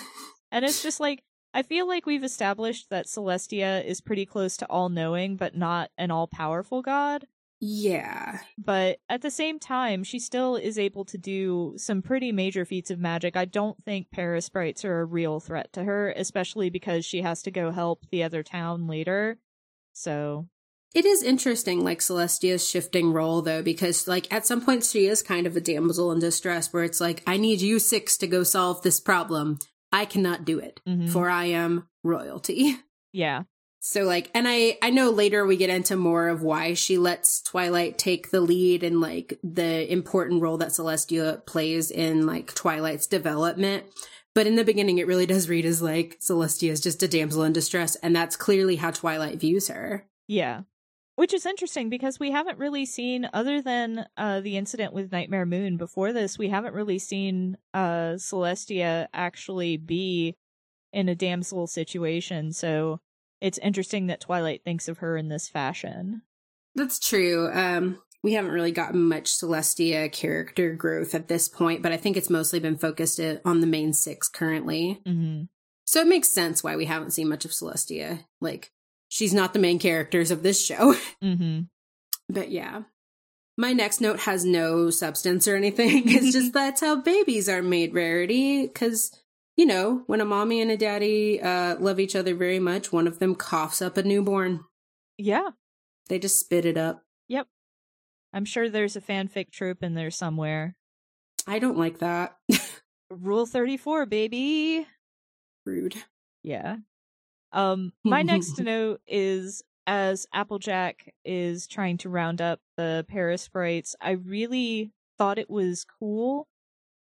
And 0.50 0.64
it's 0.64 0.82
just 0.84 1.00
like, 1.00 1.22
I 1.52 1.62
feel 1.62 1.88
like 1.88 2.06
we've 2.06 2.24
established 2.24 2.90
that 2.90 3.06
Celestia 3.06 3.84
is 3.84 4.00
pretty 4.00 4.26
close 4.26 4.56
to 4.58 4.66
all 4.66 4.88
knowing, 4.88 5.36
but 5.36 5.56
not 5.56 5.90
an 5.98 6.10
all 6.10 6.26
powerful 6.26 6.82
god. 6.82 7.26
Yeah. 7.60 8.38
But 8.56 8.98
at 9.08 9.22
the 9.22 9.30
same 9.30 9.58
time, 9.58 10.04
she 10.04 10.18
still 10.18 10.56
is 10.56 10.78
able 10.78 11.04
to 11.06 11.18
do 11.18 11.74
some 11.76 12.02
pretty 12.02 12.30
major 12.32 12.64
feats 12.64 12.90
of 12.90 13.00
magic. 13.00 13.36
I 13.36 13.44
don't 13.46 13.82
think 13.84 14.08
Parasprites 14.14 14.84
are 14.84 15.00
a 15.00 15.04
real 15.04 15.40
threat 15.40 15.72
to 15.72 15.84
her, 15.84 16.10
especially 16.16 16.70
because 16.70 17.04
she 17.04 17.22
has 17.22 17.42
to 17.42 17.50
go 17.50 17.70
help 17.72 18.06
the 18.10 18.22
other 18.22 18.42
town 18.42 18.86
later. 18.86 19.38
So. 19.92 20.46
It 20.94 21.04
is 21.04 21.22
interesting, 21.22 21.84
like 21.84 21.98
Celestia's 22.00 22.66
shifting 22.66 23.12
role, 23.12 23.42
though, 23.42 23.62
because, 23.62 24.08
like, 24.08 24.32
at 24.32 24.46
some 24.46 24.62
point 24.64 24.84
she 24.84 25.06
is 25.06 25.20
kind 25.20 25.46
of 25.46 25.54
a 25.54 25.60
damsel 25.60 26.10
in 26.12 26.18
distress 26.18 26.72
where 26.72 26.82
it's 26.84 27.00
like, 27.00 27.22
I 27.26 27.36
need 27.36 27.60
you 27.60 27.78
six 27.78 28.16
to 28.18 28.26
go 28.26 28.42
solve 28.42 28.80
this 28.82 28.98
problem. 28.98 29.58
I 29.92 30.06
cannot 30.06 30.44
do 30.46 30.58
it, 30.58 30.80
Mhm. 30.88 31.10
for 31.10 31.28
I 31.28 31.46
am 31.46 31.88
royalty. 32.04 32.76
Yeah. 33.12 33.44
So 33.80 34.04
like 34.04 34.30
and 34.34 34.46
I 34.48 34.78
I 34.82 34.90
know 34.90 35.10
later 35.10 35.46
we 35.46 35.56
get 35.56 35.70
into 35.70 35.96
more 35.96 36.28
of 36.28 36.42
why 36.42 36.74
she 36.74 36.98
lets 36.98 37.40
Twilight 37.40 37.96
take 37.96 38.30
the 38.30 38.40
lead 38.40 38.82
and 38.82 39.00
like 39.00 39.38
the 39.42 39.90
important 39.90 40.42
role 40.42 40.58
that 40.58 40.70
Celestia 40.70 41.44
plays 41.46 41.90
in 41.90 42.26
like 42.26 42.54
Twilight's 42.54 43.06
development. 43.06 43.84
But 44.34 44.46
in 44.46 44.56
the 44.56 44.64
beginning 44.64 44.98
it 44.98 45.06
really 45.06 45.26
does 45.26 45.48
read 45.48 45.64
as 45.64 45.80
like 45.80 46.18
Celestia 46.20 46.70
is 46.70 46.80
just 46.80 47.02
a 47.02 47.08
damsel 47.08 47.44
in 47.44 47.52
distress 47.52 47.94
and 47.96 48.14
that's 48.14 48.36
clearly 48.36 48.76
how 48.76 48.90
Twilight 48.90 49.40
views 49.40 49.68
her. 49.68 50.06
Yeah. 50.26 50.62
Which 51.18 51.34
is 51.34 51.46
interesting 51.46 51.88
because 51.88 52.20
we 52.20 52.30
haven't 52.30 52.60
really 52.60 52.86
seen, 52.86 53.28
other 53.32 53.60
than 53.60 54.06
uh, 54.16 54.40
the 54.40 54.56
incident 54.56 54.92
with 54.92 55.10
Nightmare 55.10 55.46
Moon 55.46 55.76
before 55.76 56.12
this, 56.12 56.38
we 56.38 56.48
haven't 56.48 56.74
really 56.74 57.00
seen 57.00 57.56
uh, 57.74 58.12
Celestia 58.18 59.08
actually 59.12 59.78
be 59.78 60.36
in 60.92 61.08
a 61.08 61.16
damsel 61.16 61.66
situation. 61.66 62.52
So 62.52 63.00
it's 63.40 63.58
interesting 63.58 64.06
that 64.08 64.20
Twilight 64.20 64.62
thinks 64.64 64.88
of 64.88 64.98
her 64.98 65.16
in 65.16 65.28
this 65.28 65.48
fashion. 65.48 66.22
That's 66.74 66.98
true. 66.98 67.50
Um 67.52 67.98
we 68.22 68.32
haven't 68.32 68.50
really 68.50 68.72
gotten 68.72 69.04
much 69.04 69.26
Celestia 69.30 70.10
character 70.10 70.74
growth 70.74 71.14
at 71.14 71.28
this 71.28 71.48
point, 71.48 71.82
but 71.82 71.92
I 71.92 71.96
think 71.96 72.16
it's 72.16 72.30
mostly 72.30 72.58
been 72.58 72.76
focused 72.76 73.20
on 73.44 73.60
the 73.60 73.66
main 73.66 73.92
six 73.92 74.28
currently. 74.28 75.00
hmm 75.06 75.42
So 75.86 76.00
it 76.00 76.08
makes 76.08 76.28
sense 76.28 76.62
why 76.64 76.76
we 76.76 76.86
haven't 76.86 77.12
seen 77.12 77.28
much 77.28 77.44
of 77.44 77.52
Celestia. 77.52 78.24
Like, 78.40 78.72
she's 79.08 79.32
not 79.32 79.52
the 79.52 79.58
main 79.60 79.78
characters 79.78 80.30
of 80.30 80.42
this 80.42 80.64
show. 80.64 80.94
hmm 81.22 81.60
but 82.28 82.50
yeah. 82.50 82.82
My 83.56 83.72
next 83.72 84.00
note 84.00 84.20
has 84.20 84.44
no 84.44 84.90
substance 84.90 85.48
or 85.48 85.56
anything. 85.56 86.02
It's 86.06 86.32
just 86.32 86.52
that's 86.60 86.80
how 86.80 86.96
babies 86.96 87.48
are 87.48 87.62
made, 87.62 87.94
Rarity. 87.94 88.66
Because, 88.66 89.10
you 89.58 89.66
know, 89.66 90.04
when 90.06 90.20
a 90.20 90.24
mommy 90.24 90.60
and 90.60 90.70
a 90.70 90.76
daddy 90.76 91.42
uh, 91.42 91.76
love 91.80 91.98
each 91.98 92.14
other 92.14 92.32
very 92.32 92.60
much, 92.60 92.92
one 92.92 93.08
of 93.08 93.18
them 93.18 93.34
coughs 93.34 93.82
up 93.82 93.96
a 93.96 94.04
newborn. 94.04 94.64
Yeah. 95.18 95.48
They 96.08 96.20
just 96.20 96.38
spit 96.38 96.64
it 96.64 96.78
up. 96.78 97.02
Yep. 97.26 97.48
I'm 98.32 98.44
sure 98.44 98.70
there's 98.70 98.94
a 98.94 99.00
fanfic 99.00 99.50
trope 99.50 99.82
in 99.82 99.94
there 99.94 100.12
somewhere. 100.12 100.76
I 101.44 101.58
don't 101.58 101.76
like 101.76 101.98
that. 101.98 102.36
Rule 103.10 103.46
34, 103.46 104.06
baby. 104.06 104.86
Rude. 105.66 105.96
Yeah. 106.44 106.76
Um, 107.52 107.92
my 108.04 108.22
next 108.22 108.58
note 108.60 109.00
is 109.08 109.64
as 109.88 110.24
Applejack 110.32 111.12
is 111.24 111.66
trying 111.66 111.98
to 111.98 112.08
round 112.08 112.40
up 112.40 112.60
the 112.76 113.04
Parasprites, 113.10 113.96
I 114.00 114.12
really 114.12 114.92
thought 115.18 115.38
it 115.38 115.50
was 115.50 115.84
cool 115.98 116.46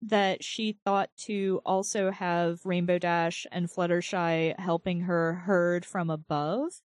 that 0.01 0.43
she 0.43 0.73
thought 0.86 1.10
to 1.17 1.62
also 1.65 2.12
have 2.12 2.65
Rainbow 2.65 2.99
Dash 2.99 3.45
and 3.51 3.69
Fluttershy 3.69 4.57
helping 4.60 5.01
her 5.01 5.33
herd 5.33 5.86
from 5.86 6.10
above. 6.10 6.81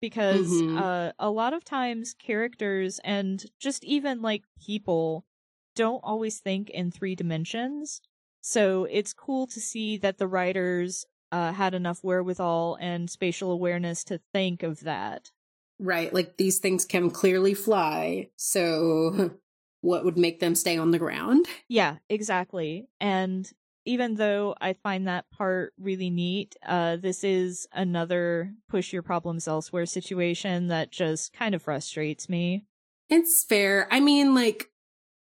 Because 0.00 0.62
Mhm. 0.62 0.78
uh, 0.78 1.12
a 1.18 1.30
lot 1.30 1.52
of 1.52 1.64
times 1.64 2.14
characters 2.14 3.00
and 3.04 3.44
just 3.58 3.84
even 3.84 4.22
like 4.22 4.44
people 4.58 5.26
don't 5.74 6.00
always 6.02 6.40
think 6.40 6.70
in 6.70 6.90
three 6.90 7.14
dimensions. 7.14 8.00
So 8.40 8.84
it's 8.84 9.12
cool 9.12 9.46
to 9.48 9.60
see 9.60 9.98
that 9.98 10.18
the 10.18 10.28
writers 10.28 11.04
uh, 11.32 11.52
had 11.52 11.74
enough 11.74 12.02
wherewithal 12.02 12.76
and 12.80 13.10
spatial 13.10 13.52
awareness 13.52 14.02
to 14.04 14.20
think 14.32 14.62
of 14.62 14.80
that. 14.80 15.30
Right. 15.78 16.12
Like 16.12 16.36
these 16.36 16.58
things 16.58 16.84
can 16.84 17.10
clearly 17.10 17.54
fly. 17.54 18.30
So 18.36 19.38
what 19.80 20.04
would 20.04 20.18
make 20.18 20.40
them 20.40 20.54
stay 20.54 20.76
on 20.76 20.90
the 20.90 20.98
ground? 20.98 21.46
Yeah, 21.68 21.96
exactly. 22.08 22.88
And 23.00 23.50
even 23.86 24.16
though 24.16 24.54
I 24.60 24.74
find 24.74 25.08
that 25.08 25.30
part 25.30 25.72
really 25.78 26.10
neat, 26.10 26.54
uh, 26.66 26.96
this 26.96 27.24
is 27.24 27.66
another 27.72 28.52
push 28.68 28.92
your 28.92 29.02
problems 29.02 29.48
elsewhere 29.48 29.86
situation 29.86 30.68
that 30.68 30.90
just 30.92 31.32
kind 31.32 31.54
of 31.54 31.62
frustrates 31.62 32.28
me. 32.28 32.64
It's 33.08 33.44
fair. 33.48 33.88
I 33.90 34.00
mean, 34.00 34.34
like, 34.34 34.66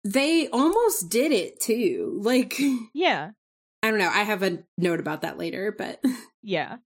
they 0.02 0.48
almost 0.48 1.10
did 1.10 1.32
it 1.32 1.60
too. 1.60 2.18
Like, 2.22 2.58
Yeah, 2.94 3.32
I 3.82 3.90
don't 3.90 3.98
know. 3.98 4.08
I 4.08 4.22
have 4.22 4.42
a 4.42 4.58
note 4.78 5.00
about 5.00 5.22
that 5.22 5.38
later, 5.38 5.74
but 5.76 6.02
yeah. 6.42 6.76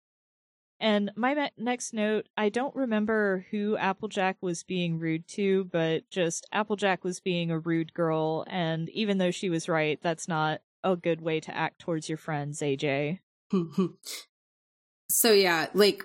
And 0.80 1.10
my 1.14 1.50
next 1.58 1.92
note, 1.92 2.26
I 2.38 2.48
don't 2.48 2.74
remember 2.74 3.46
who 3.50 3.76
Applejack 3.76 4.38
was 4.40 4.62
being 4.62 4.98
rude 4.98 5.28
to, 5.28 5.64
but 5.64 6.08
just 6.10 6.46
Applejack 6.52 7.04
was 7.04 7.20
being 7.20 7.50
a 7.50 7.58
rude 7.58 7.92
girl, 7.92 8.46
and 8.48 8.88
even 8.90 9.18
though 9.18 9.30
she 9.30 9.50
was 9.50 9.68
right, 9.68 9.98
that's 10.02 10.26
not 10.26 10.62
a 10.82 10.96
good 10.96 11.20
way 11.20 11.38
to 11.40 11.54
act 11.54 11.80
towards 11.80 12.08
your 12.08 12.16
friends, 12.16 12.60
AJ. 12.60 13.18
so 15.10 15.32
yeah, 15.32 15.66
like 15.74 16.02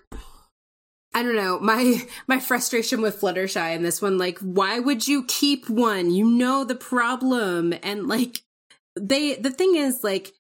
I 1.14 1.24
don't 1.24 1.38
know. 1.38 1.58
My 1.60 2.06
my 2.28 2.40
frustration 2.40 3.02
with 3.02 3.20
Fluttershy 3.20 3.76
in 3.76 3.84
this 3.84 4.02
one 4.02 4.18
like 4.18 4.40
why 4.40 4.80
would 4.80 5.08
you 5.08 5.24
keep 5.26 5.70
one? 5.70 6.12
You 6.12 6.26
know 6.26 6.66
the 6.66 6.76
problem 6.76 7.74
and 7.82 8.08
like 8.08 8.42
they 9.00 9.36
the 9.36 9.52
thing 9.52 9.76
is 9.76 10.04
like 10.04 10.34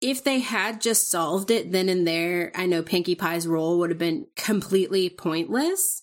if 0.00 0.24
they 0.24 0.40
had 0.40 0.80
just 0.80 1.10
solved 1.10 1.50
it 1.50 1.72
then 1.72 1.88
and 1.88 2.06
there, 2.06 2.52
I 2.54 2.66
know 2.66 2.82
Pinkie 2.82 3.14
Pie's 3.14 3.46
role 3.46 3.78
would 3.78 3.90
have 3.90 3.98
been 3.98 4.26
completely 4.36 5.10
pointless. 5.10 6.02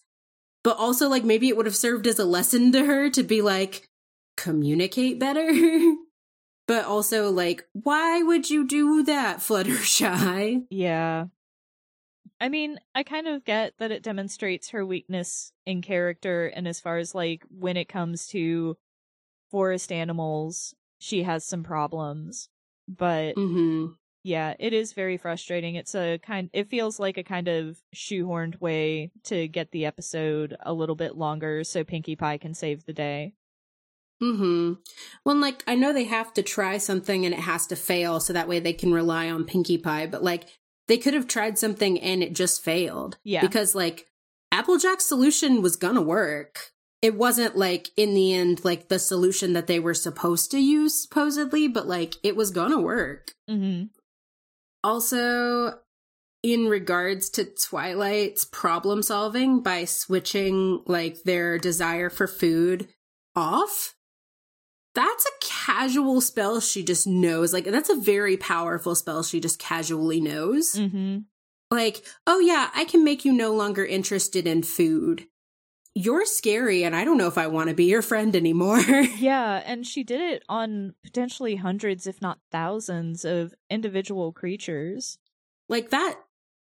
But 0.64 0.78
also 0.78 1.08
like 1.08 1.24
maybe 1.24 1.48
it 1.48 1.56
would 1.56 1.66
have 1.66 1.76
served 1.76 2.08
as 2.08 2.20
a 2.20 2.26
lesson 2.26 2.72
to 2.74 2.86
her 2.86 3.10
to 3.12 3.24
be 3.24 3.42
like 3.42 3.88
communicate 4.36 5.20
better. 5.20 5.50
but 6.68 6.86
also 6.86 7.32
like 7.32 7.66
why 7.74 8.22
would 8.22 8.50
you 8.50 8.68
do 8.68 9.04
that, 9.04 9.38
Fluttershy? 9.38 10.66
Yeah. 10.70 11.26
I 12.40 12.50
mean, 12.50 12.80
I 12.94 13.04
kind 13.04 13.28
of 13.28 13.46
get 13.46 13.74
that 13.80 13.92
it 13.92 14.04
demonstrates 14.04 14.70
her 14.70 14.86
weakness 14.86 15.52
in 15.66 15.82
character, 15.82 16.46
and 16.48 16.68
as 16.68 16.80
far 16.80 17.00
as 17.00 17.16
like 17.16 17.44
when 17.50 17.78
it 17.78 17.90
comes 17.90 18.28
to 18.28 18.78
forest 19.50 19.92
animals, 19.92 20.76
she 21.00 21.24
has 21.24 21.44
some 21.44 21.64
problems. 21.64 22.50
But 22.88 23.36
Mhm. 23.36 23.96
yeah, 24.24 24.56
it 24.60 24.74
is 24.74 24.94
very 24.94 25.18
frustrating. 25.18 25.76
It's 25.76 25.96
a 25.96 26.20
kind 26.20 26.50
it 26.54 26.70
feels 26.70 27.00
like 27.00 27.18
a 27.18 27.24
kind 27.24 27.48
of 27.48 27.78
shoehorned 27.96 28.60
way 28.62 29.12
to 29.26 29.48
get 29.48 29.72
the 29.72 29.86
episode 29.86 30.56
a 30.62 30.74
little 30.74 30.96
bit 30.96 31.16
longer 31.16 31.64
so 31.64 31.84
Pinkie 31.84 32.16
Pie 32.16 32.38
can 32.38 32.54
save 32.54 32.86
the 32.86 32.94
day. 32.94 33.34
Mm-hmm. 34.22 34.74
Well, 35.26 35.36
like 35.36 35.64
I 35.68 35.76
know 35.76 35.94
they 35.94 36.06
have 36.06 36.34
to 36.34 36.44
try 36.44 36.78
something 36.80 37.26
and 37.26 37.34
it 37.34 37.42
has 37.42 37.68
to 37.68 37.76
fail 37.76 38.20
so 38.20 38.34
that 38.34 38.48
way 38.48 38.60
they 38.60 38.74
can 38.74 38.92
rely 38.94 39.30
on 39.30 39.46
Pinkie 39.46 39.78
Pie, 39.78 40.08
but 40.08 40.24
like 40.24 40.46
they 40.88 40.98
could 40.98 41.14
have 41.14 41.28
tried 41.28 41.58
something 41.60 42.00
and 42.00 42.24
it 42.24 42.34
just 42.34 42.64
failed. 42.64 43.18
Yeah. 43.24 43.42
Because 43.42 43.76
like 43.76 44.08
Applejack's 44.52 45.06
solution 45.06 45.62
was 45.62 45.76
gonna 45.76 46.02
work. 46.02 46.72
It 47.02 47.16
wasn't 47.16 47.56
like 47.56 47.90
in 47.96 48.14
the 48.16 48.34
end 48.34 48.66
like 48.66 48.88
the 48.90 49.00
solution 49.00 49.54
that 49.54 49.68
they 49.68 49.80
were 49.80 49.94
supposed 49.94 50.52
to 50.52 50.60
use 50.60 51.02
supposedly, 51.02 51.68
but 51.68 51.88
like 51.88 52.16
it 52.24 52.36
was 52.36 52.52
gonna 52.52 52.80
work. 52.82 53.34
Mhm. 53.50 53.90
Also, 54.84 55.80
in 56.44 56.68
regards 56.68 57.30
to 57.32 57.46
Twilight's 57.46 58.46
problem 58.46 59.04
solving 59.04 59.62
by 59.62 59.86
switching 59.86 60.82
like 60.86 61.24
their 61.24 61.58
desire 61.58 62.10
for 62.10 62.28
food 62.28 62.88
off, 63.36 63.96
that's 64.96 65.26
a 65.26 65.32
casual 65.42 66.22
spell 66.22 66.60
she 66.60 66.84
just 66.84 67.06
knows. 67.06 67.54
Like, 67.54 67.66
that's 67.66 67.90
a 67.90 67.96
very 67.96 68.38
powerful 68.38 68.96
spell 68.96 69.22
she 69.22 69.40
just 69.40 69.60
casually 69.60 70.20
knows. 70.20 70.74
Mhm. 70.74 71.26
Like, 71.70 72.04
oh 72.26 72.40
yeah, 72.40 72.72
I 72.74 72.86
can 72.86 73.04
make 73.04 73.26
you 73.26 73.34
no 73.34 73.54
longer 73.54 73.86
interested 73.86 74.48
in 74.48 74.64
food. 74.64 75.28
You're 75.98 76.28
scary 76.28 76.84
and 76.84 76.96
I 76.96 77.04
don't 77.04 77.18
know 77.18 77.28
if 77.28 77.40
I 77.40 77.48
want 77.48 77.70
to 77.70 77.76
be 77.76 77.86
your 77.86 78.04
friend 78.04 78.36
anymore. 78.36 78.80
yeah, 79.18 79.64
and 79.66 79.86
she 79.86 80.04
did 80.04 80.22
it 80.22 80.44
on 80.48 80.94
potentially 81.04 81.56
hundreds, 81.56 82.06
if 82.06 82.22
not 82.22 82.40
thousands, 82.52 83.26
of 83.26 83.56
individual 83.70 84.32
creatures. 84.32 85.18
Like 85.68 85.90
that 85.90 86.20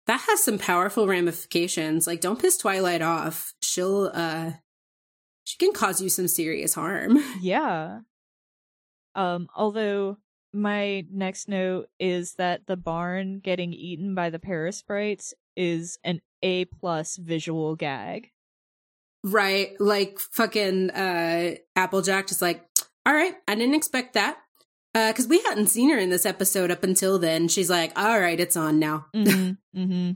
that 0.08 0.22
has 0.28 0.44
some 0.44 0.58
powerful 0.58 1.08
ramifications. 1.08 2.06
Like 2.06 2.20
don't 2.20 2.42
piss 2.42 2.58
Twilight 2.58 3.02
off. 3.02 3.54
She'll 3.62 4.12
uh 4.14 4.52
she 5.46 5.58
can 5.58 5.72
cause 5.72 6.02
you 6.02 6.10
some 6.10 6.28
serious 6.28 6.74
harm. 6.74 7.18
Yeah. 7.42 8.00
Um 9.16 9.48
although 9.56 10.18
my 10.52 11.06
next 11.10 11.48
note 11.48 11.88
is 11.98 12.34
that 12.34 12.68
the 12.68 12.78
barn 12.78 13.40
getting 13.40 13.72
eaten 13.72 14.16
by 14.16 14.30
the 14.30 14.40
parasprites 14.40 15.32
is 15.56 15.98
an 16.04 16.20
A 16.42 16.66
plus 16.66 17.16
visual 17.16 17.78
gag. 17.78 18.33
Right. 19.24 19.80
Like 19.80 20.20
fucking 20.20 20.92
uh 20.92 21.56
Applejack 21.76 22.28
just 22.28 22.42
like, 22.42 22.66
all 23.06 23.14
right, 23.14 23.36
I 23.48 23.56
didn't 23.56 23.76
expect 23.76 24.14
that. 24.14 24.38
Uh, 24.96 25.12
cause 25.12 25.28
we 25.28 25.42
hadn't 25.42 25.68
seen 25.68 25.90
her 25.90 25.98
in 25.98 26.12
this 26.12 26.26
episode 26.26 26.70
up 26.70 26.84
until 26.84 27.18
then. 27.18 27.48
She's 27.48 27.70
like, 27.70 27.98
all 27.98 28.20
right, 28.20 28.40
it's 28.40 28.56
on 28.56 28.78
now. 28.80 29.08
mm-hmm, 29.16 29.80
mm-hmm. 29.80 30.12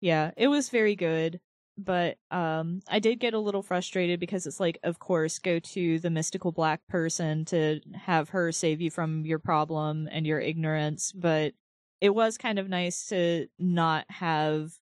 Yeah, 0.00 0.32
it 0.36 0.48
was 0.48 0.68
very 0.68 0.96
good. 0.96 1.40
But 1.78 2.18
um 2.30 2.80
I 2.88 2.98
did 2.98 3.20
get 3.20 3.34
a 3.34 3.38
little 3.38 3.62
frustrated 3.62 4.18
because 4.18 4.46
it's 4.46 4.60
like, 4.60 4.78
of 4.82 4.98
course, 4.98 5.38
go 5.38 5.58
to 5.58 5.98
the 6.00 6.10
mystical 6.10 6.50
black 6.50 6.80
person 6.88 7.44
to 7.46 7.80
have 7.94 8.30
her 8.30 8.50
save 8.50 8.80
you 8.80 8.90
from 8.90 9.24
your 9.24 9.38
problem 9.38 10.08
and 10.10 10.26
your 10.26 10.40
ignorance. 10.40 11.12
But 11.12 11.54
it 12.00 12.10
was 12.10 12.38
kind 12.38 12.58
of 12.58 12.68
nice 12.68 13.06
to 13.08 13.46
not 13.58 14.04
have 14.10 14.72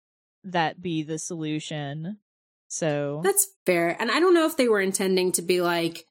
that 0.44 0.80
be 0.80 1.02
the 1.02 1.18
solution 1.18 2.18
so 2.74 3.20
that's 3.22 3.46
fair. 3.66 3.96
And 4.00 4.10
I 4.10 4.18
don't 4.18 4.34
know 4.34 4.46
if 4.46 4.56
they 4.56 4.66
were 4.66 4.80
intending 4.80 5.30
to 5.32 5.42
be 5.42 5.60
like 5.60 6.06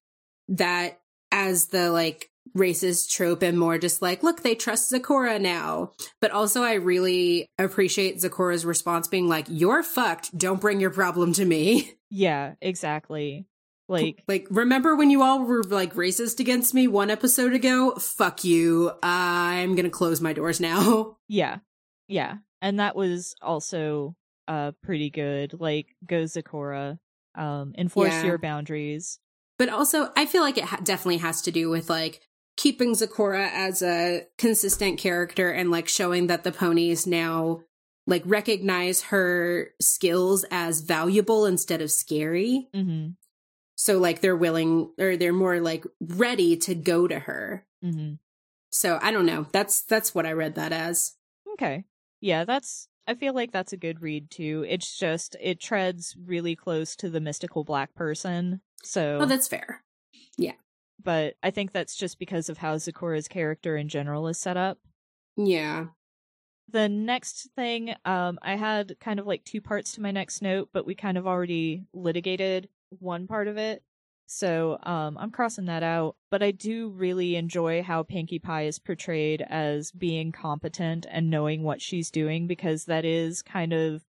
that 0.47 1.02
as 1.30 1.67
the 1.67 1.91
like 1.91 2.30
racist 2.58 3.12
trope 3.12 3.41
and 3.41 3.60
more 3.60 3.78
just 3.78 4.02
like, 4.02 4.23
look, 4.23 4.43
they 4.43 4.56
trust 4.56 4.89
Zecora 4.89 5.41
now. 5.41 5.91
But 6.21 6.32
also, 6.32 6.63
I 6.63 6.76
really 6.76 7.47
appreciate 7.60 8.19
Zecora's 8.21 8.65
response 8.65 9.10
being 9.10 9.28
like, 9.28 9.47
you're 9.49 9.84
fucked. 9.84 10.38
Don't 10.38 10.62
bring 10.62 10.80
your 10.80 10.89
problem 10.91 11.34
to 11.34 11.45
me. 11.45 11.91
Yeah, 12.15 12.54
exactly. 12.62 13.47
Like, 13.89 14.23
like, 14.28 14.45
remember 14.52 14.95
when 14.95 15.10
you 15.10 15.23
all 15.23 15.45
were 15.45 15.63
like 15.63 15.95
racist 15.95 16.39
against 16.39 16.71
me 16.76 16.88
one 16.88 17.10
episode 17.10 17.54
ago? 17.54 17.95
Fuck 17.95 18.43
you. 18.43 18.91
I'm 19.02 19.73
gonna 19.76 19.89
close 19.89 20.21
my 20.21 20.32
doors 20.32 20.60
now. 20.60 21.17
Yeah. 21.28 21.58
Yeah. 22.08 22.36
And 22.62 22.80
that 22.80 22.95
was 22.95 23.34
also 23.41 24.15
uh 24.48 24.72
pretty 24.82 25.10
good. 25.10 25.60
Like 25.60 25.96
go 26.06 26.24
Zecora, 26.24 27.00
um, 27.36 27.74
enforce 27.78 28.12
yeah. 28.12 28.26
your 28.26 28.38
boundaries. 28.38 29.20
But 29.58 29.70
also, 29.70 30.12
I 30.16 30.26
feel 30.26 30.42
like 30.42 30.58
it 30.58 30.66
ha- 30.66 30.82
definitely 30.84 31.18
has 31.18 31.42
to 31.44 31.52
do 31.52 31.70
with 31.70 31.90
like 31.90 32.22
keeping 32.58 32.94
Zecora 32.94 33.50
as 33.52 33.82
a 33.82 34.28
consistent 34.38 35.00
character 35.00 35.52
and 35.52 35.72
like 35.72 35.88
showing 35.88 36.28
that 36.28 36.44
the 36.44 36.52
ponies 36.52 37.08
now 37.08 37.62
like 38.06 38.24
recognize 38.26 39.04
her 39.04 39.70
skills 39.80 40.46
as 40.52 40.82
valuable 40.82 41.46
instead 41.46 41.82
of 41.82 41.92
scary. 41.92 42.68
Mm-hmm. 42.74 43.12
So 43.76 43.98
like 43.98 44.22
they're 44.22 44.36
willing 44.36 44.92
or 45.00 45.18
they're 45.18 45.34
more 45.34 45.60
like 45.60 45.86
ready 46.00 46.58
to 46.58 46.76
go 46.76 47.08
to 47.08 47.20
her. 47.20 47.66
Mm-hmm. 47.84 48.16
So 48.70 49.00
I 49.02 49.12
don't 49.12 49.26
know. 49.26 49.48
That's 49.52 49.82
that's 49.82 50.14
what 50.14 50.26
I 50.26 50.34
read 50.34 50.56
that 50.56 50.72
as. 50.72 51.14
Okay. 51.54 51.86
Yeah, 52.22 52.46
that's 52.46 52.88
I 53.08 53.16
feel 53.16 53.34
like 53.34 53.52
that's 53.52 53.74
a 53.74 53.78
good 53.78 54.02
read 54.02 54.32
too. 54.32 54.66
It's 54.68 54.98
just 54.98 55.36
it 55.42 55.60
treads 55.60 56.16
really 56.26 56.56
close 56.56 56.96
to 56.98 57.10
the 57.10 57.20
mystical 57.20 57.63
black 57.63 57.94
person. 57.96 58.62
So 58.84 59.20
Oh, 59.22 59.26
that's 59.26 59.48
fair. 59.48 59.84
Yeah. 60.38 60.54
But 61.04 61.36
I 61.44 61.52
think 61.52 61.72
that's 61.72 61.96
just 61.96 62.18
because 62.18 62.50
of 62.50 62.60
how 62.60 62.78
Zecora's 62.78 63.28
character 63.28 63.76
in 63.76 63.89
general 63.89 64.28
is 64.28 64.39
set 64.39 64.56
up. 64.58 64.80
Yeah. 65.36 65.88
The 66.70 66.88
next 66.88 67.50
thing, 67.56 67.94
um, 68.06 68.39
I 68.42 68.56
had 68.56 68.98
kind 69.00 69.20
of 69.20 69.28
like 69.28 69.44
two 69.44 69.62
parts 69.62 69.94
to 69.94 70.02
my 70.02 70.12
next 70.12 70.42
note, 70.42 70.70
but 70.72 70.86
we 70.86 70.96
kind 70.96 71.18
of 71.18 71.28
already 71.28 71.84
litigated 71.94 72.70
one 73.00 73.28
part 73.28 73.48
of 73.48 73.58
it. 73.58 73.84
So 74.26 74.80
um, 74.84 75.18
I'm 75.18 75.32
crossing 75.32 75.66
that 75.66 75.84
out. 75.84 76.16
But 76.32 76.42
I 76.42 76.52
do 76.52 76.90
really 76.90 77.36
enjoy 77.36 77.84
how 77.84 78.04
Pinkie 78.04 78.40
Pie 78.40 78.66
is 78.66 78.80
portrayed 78.80 79.42
as 79.42 79.92
being 79.92 80.32
competent 80.32 81.06
and 81.10 81.30
knowing 81.30 81.64
what 81.64 81.82
she's 81.82 82.10
doing 82.10 82.48
because 82.48 82.86
that 82.86 83.06
is 83.06 83.42
kind 83.42 83.74
of, 83.74 84.04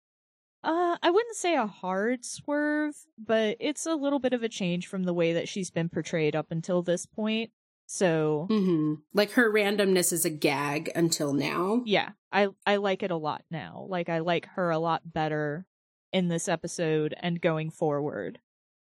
uh, 0.64 0.98
I 1.02 1.10
wouldn't 1.10 1.36
say 1.36 1.56
a 1.56 1.68
hard 1.68 2.24
swerve, 2.24 2.96
but 3.18 3.58
it's 3.60 3.86
a 3.86 3.96
little 3.96 4.20
bit 4.20 4.34
of 4.34 4.44
a 4.44 4.50
change 4.50 4.88
from 4.88 5.04
the 5.04 5.14
way 5.14 5.34
that 5.34 5.50
she's 5.50 5.72
been 5.72 5.90
portrayed 5.90 6.36
up 6.36 6.52
until 6.52 6.82
this 6.82 7.06
point. 7.06 7.52
So, 7.86 8.48
mm-hmm. 8.50 8.96
like 9.14 9.32
her 9.32 9.52
randomness 9.52 10.14
is 10.14 10.26
a 10.26 10.30
gag 10.30 10.90
until 10.96 11.34
now. 11.34 11.82
Yeah, 11.86 12.12
I 12.32 12.48
I 12.66 12.78
like 12.78 13.04
it 13.04 13.12
a 13.12 13.18
lot 13.18 13.44
now. 13.52 13.86
Like 13.90 14.10
I 14.10 14.20
like 14.20 14.48
her 14.56 14.72
a 14.72 14.80
lot 14.80 15.02
better 15.06 15.66
in 16.14 16.28
this 16.28 16.48
episode 16.48 17.14
and 17.20 17.42
going 17.42 17.70
forward. 17.70 18.40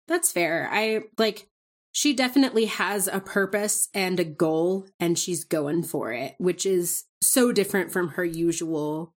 That's 0.09 0.33
fair. 0.33 0.69
I 0.71 1.03
like 1.19 1.49
she 1.93 2.13
definitely 2.13 2.67
has 2.67 3.07
a 3.07 3.21
purpose 3.21 3.89
and 3.95 4.19
a 4.19 4.25
goal 4.25 4.87
and 4.99 5.19
she's 5.19 5.45
going 5.45 5.85
for 5.85 6.13
it, 6.13 6.35
which 6.39 6.67
is 6.67 7.05
so 7.23 7.53
different 7.53 7.93
from 7.93 8.09
her 8.09 8.25
usual 8.25 9.15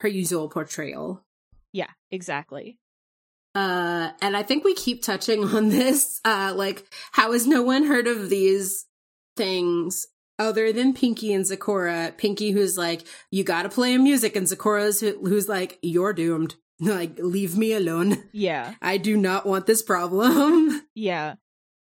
her 0.00 0.08
usual 0.08 0.48
portrayal. 0.48 1.24
Yeah, 1.72 1.90
exactly. 2.10 2.78
Uh 3.54 4.10
and 4.22 4.36
I 4.36 4.42
think 4.42 4.64
we 4.64 4.74
keep 4.74 5.02
touching 5.02 5.44
on 5.56 5.68
this 5.68 6.20
uh 6.24 6.52
like 6.54 6.86
how 7.12 7.32
has 7.32 7.46
no 7.46 7.62
one 7.62 7.84
heard 7.84 8.06
of 8.06 8.30
these 8.30 8.86
things 9.36 10.06
other 10.38 10.72
than 10.72 10.94
Pinkie 10.94 11.34
and 11.34 11.44
Zecora. 11.44 12.16
Pinkie, 12.16 12.52
who's 12.52 12.78
like 12.78 13.02
you 13.30 13.44
got 13.44 13.62
to 13.62 13.68
play 13.68 13.96
music 13.98 14.36
and 14.36 14.46
Zecora's 14.46 15.00
who, 15.00 15.18
who's 15.26 15.48
like 15.48 15.78
you're 15.82 16.12
doomed. 16.12 16.54
like 16.96 17.18
leave 17.18 17.56
me 17.56 17.72
alone. 17.72 18.24
Yeah. 18.32 18.74
I 18.80 18.96
do 18.96 19.16
not 19.16 19.46
want 19.46 19.66
this 19.66 19.82
problem. 19.82 20.82
Yeah. 20.94 21.34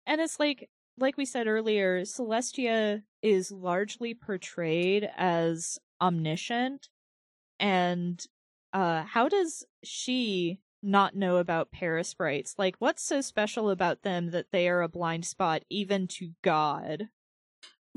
And 0.05 0.19
it's 0.19 0.39
like 0.39 0.69
like 0.97 1.17
we 1.17 1.25
said 1.25 1.47
earlier 1.47 2.01
celestia 2.01 3.03
is 3.21 3.51
largely 3.51 4.13
portrayed 4.13 5.09
as 5.17 5.77
omniscient. 6.01 6.89
And 7.59 8.23
uh 8.73 9.03
how 9.03 9.29
does 9.29 9.65
she 9.83 10.59
not 10.83 11.15
know 11.15 11.37
about 11.37 11.71
parasprites 11.71 12.53
like 12.57 12.75
what's 12.79 13.03
so 13.03 13.19
special 13.19 13.69
about 13.69 14.03
them 14.03 14.29
that 14.31 14.51
they 14.51 14.69
are 14.69 14.81
a 14.81 14.89
blind 14.89 15.25
spot 15.25 15.63
even 15.69 16.07
to 16.07 16.31
god 16.43 17.09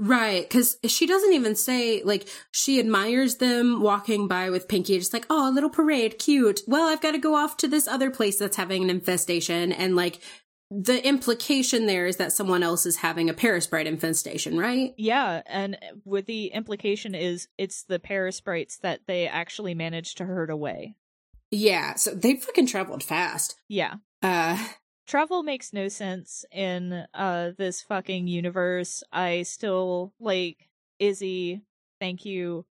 Right, 0.03 0.49
because 0.49 0.79
she 0.87 1.07
doesn't 1.07 1.35
even 1.35 1.55
say, 1.55 2.03
like, 2.03 2.27
she 2.53 2.81
admires 2.81 3.37
them 3.37 3.83
walking 3.83 4.29
by 4.29 4.49
with 4.49 4.67
Pinkie, 4.67 4.99
just 4.99 5.13
like, 5.13 5.27
oh, 5.29 5.51
a 5.51 5.53
little 5.53 5.69
parade, 5.69 6.19
cute. 6.19 6.61
Well, 6.67 6.89
I've 6.89 7.03
got 7.03 7.11
to 7.11 7.19
go 7.19 7.35
off 7.35 7.59
to 7.59 7.69
this 7.69 7.87
other 7.87 8.11
place 8.11 8.39
that's 8.39 8.57
having 8.57 8.83
an 8.83 8.89
infestation. 8.89 9.73
And, 9.73 9.97
like, 9.97 10.21
the 10.71 11.07
implication 11.07 11.87
there 11.87 12.07
is 12.07 12.17
that 12.17 12.33
someone 12.33 12.63
else 12.63 12.87
is 12.87 12.97
having 12.97 13.29
a 13.29 13.35
parasprite 13.35 13.87
infestation, 13.87 14.57
right? 14.57 14.95
Yeah, 14.97 15.43
and 15.45 15.77
with 16.07 16.25
the 16.25 16.47
implication 16.47 17.15
is 17.15 17.49
it's 17.59 17.83
the 17.83 17.99
parasprites 17.99 18.79
that 18.81 19.01
they 19.07 19.27
actually 19.27 19.75
managed 19.75 20.17
to 20.19 20.25
herd 20.25 20.49
away. 20.49 20.95
Yeah, 21.51 21.97
so 21.97 22.15
they 22.15 22.37
fucking 22.37 22.69
traveled 22.69 23.03
fast. 23.03 23.57
Yeah. 23.69 23.97
Uh 24.23 24.65
travel 25.11 25.43
makes 25.43 25.73
no 25.73 25.89
sense 25.89 26.45
in 26.53 27.05
uh 27.15 27.51
this 27.59 27.83
fucking 27.83 28.29
universe. 28.29 29.03
I 29.13 29.43
still 29.43 30.15
like 30.21 30.69
Izzy, 31.01 31.63
thank 32.01 32.25
you, 32.25 32.65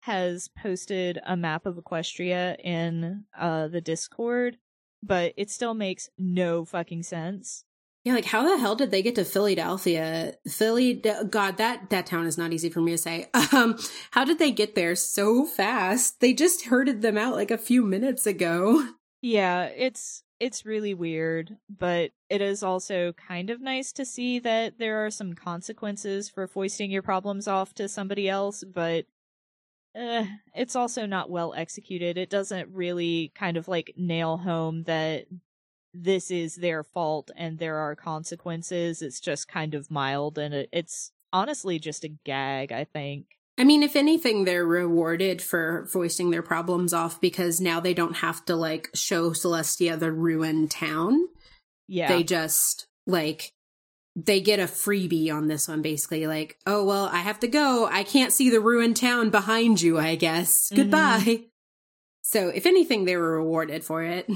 has 0.00 0.48
posted 0.48 1.18
a 1.24 1.36
map 1.36 1.64
of 1.64 1.76
Equestria 1.76 2.60
in 2.62 3.24
uh 3.36 3.68
the 3.68 3.80
Discord, 3.80 4.58
but 5.02 5.32
it 5.38 5.50
still 5.50 5.72
makes 5.72 6.10
no 6.18 6.66
fucking 6.66 7.02
sense. 7.02 7.64
Yeah, 8.04 8.12
like 8.12 8.26
how 8.26 8.42
the 8.42 8.60
hell 8.60 8.76
did 8.76 8.90
they 8.90 9.02
get 9.02 9.14
to 9.14 9.22
Fillydelphia? 9.22 10.34
Philly, 10.46 11.02
God, 11.30 11.56
that 11.56 11.88
that 11.88 12.06
town 12.06 12.26
is 12.26 12.36
not 12.36 12.52
easy 12.52 12.68
for 12.68 12.82
me 12.82 12.92
to 12.92 12.98
say. 12.98 13.30
Um, 13.52 13.78
how 14.10 14.24
did 14.26 14.38
they 14.38 14.50
get 14.50 14.74
there 14.74 14.94
so 14.94 15.46
fast? 15.46 16.20
They 16.20 16.34
just 16.34 16.66
herded 16.66 17.00
them 17.00 17.16
out 17.16 17.36
like 17.36 17.50
a 17.50 17.56
few 17.56 17.82
minutes 17.82 18.26
ago. 18.26 18.86
Yeah, 19.22 19.64
it's 19.64 20.22
it's 20.38 20.66
really 20.66 20.94
weird, 20.94 21.56
but 21.68 22.10
it 22.28 22.40
is 22.40 22.62
also 22.62 23.12
kind 23.12 23.50
of 23.50 23.60
nice 23.60 23.92
to 23.92 24.04
see 24.04 24.38
that 24.40 24.78
there 24.78 25.04
are 25.04 25.10
some 25.10 25.34
consequences 25.34 26.28
for 26.28 26.46
foisting 26.46 26.90
your 26.90 27.02
problems 27.02 27.48
off 27.48 27.74
to 27.74 27.88
somebody 27.88 28.28
else, 28.28 28.62
but 28.64 29.06
uh, 29.98 30.26
it's 30.54 30.76
also 30.76 31.06
not 31.06 31.30
well 31.30 31.54
executed. 31.54 32.18
It 32.18 32.28
doesn't 32.28 32.68
really 32.72 33.32
kind 33.34 33.56
of 33.56 33.66
like 33.66 33.94
nail 33.96 34.36
home 34.36 34.82
that 34.84 35.26
this 35.94 36.30
is 36.30 36.56
their 36.56 36.84
fault 36.84 37.30
and 37.36 37.58
there 37.58 37.78
are 37.78 37.96
consequences. 37.96 39.00
It's 39.00 39.20
just 39.20 39.48
kind 39.48 39.74
of 39.74 39.90
mild 39.90 40.36
and 40.36 40.66
it's 40.70 41.12
honestly 41.32 41.78
just 41.78 42.04
a 42.04 42.08
gag, 42.08 42.72
I 42.72 42.84
think. 42.84 43.35
I 43.58 43.64
mean, 43.64 43.82
if 43.82 43.96
anything, 43.96 44.44
they're 44.44 44.66
rewarded 44.66 45.40
for 45.40 45.88
voicing 45.90 46.30
their 46.30 46.42
problems 46.42 46.92
off 46.92 47.20
because 47.20 47.60
now 47.60 47.80
they 47.80 47.94
don't 47.94 48.16
have 48.16 48.44
to 48.46 48.56
like 48.56 48.90
show 48.94 49.30
Celestia 49.30 49.98
the 49.98 50.12
ruined 50.12 50.70
town. 50.70 51.26
Yeah. 51.88 52.08
They 52.08 52.22
just 52.22 52.86
like 53.06 53.52
they 54.14 54.40
get 54.40 54.60
a 54.60 54.64
freebie 54.64 55.32
on 55.32 55.46
this 55.46 55.68
one 55.68 55.82
basically 55.82 56.26
like, 56.26 56.58
"Oh, 56.66 56.84
well, 56.84 57.06
I 57.06 57.18
have 57.18 57.40
to 57.40 57.48
go. 57.48 57.86
I 57.86 58.02
can't 58.02 58.32
see 58.32 58.50
the 58.50 58.60
ruined 58.60 58.96
town 58.96 59.30
behind 59.30 59.80
you, 59.80 59.98
I 59.98 60.16
guess. 60.16 60.70
Mhm. 60.70 60.76
Goodbye." 60.76 61.44
So, 62.22 62.48
if 62.48 62.66
anything, 62.66 63.04
they 63.04 63.16
were 63.16 63.36
rewarded 63.36 63.84
for 63.84 64.02
it. 64.02 64.28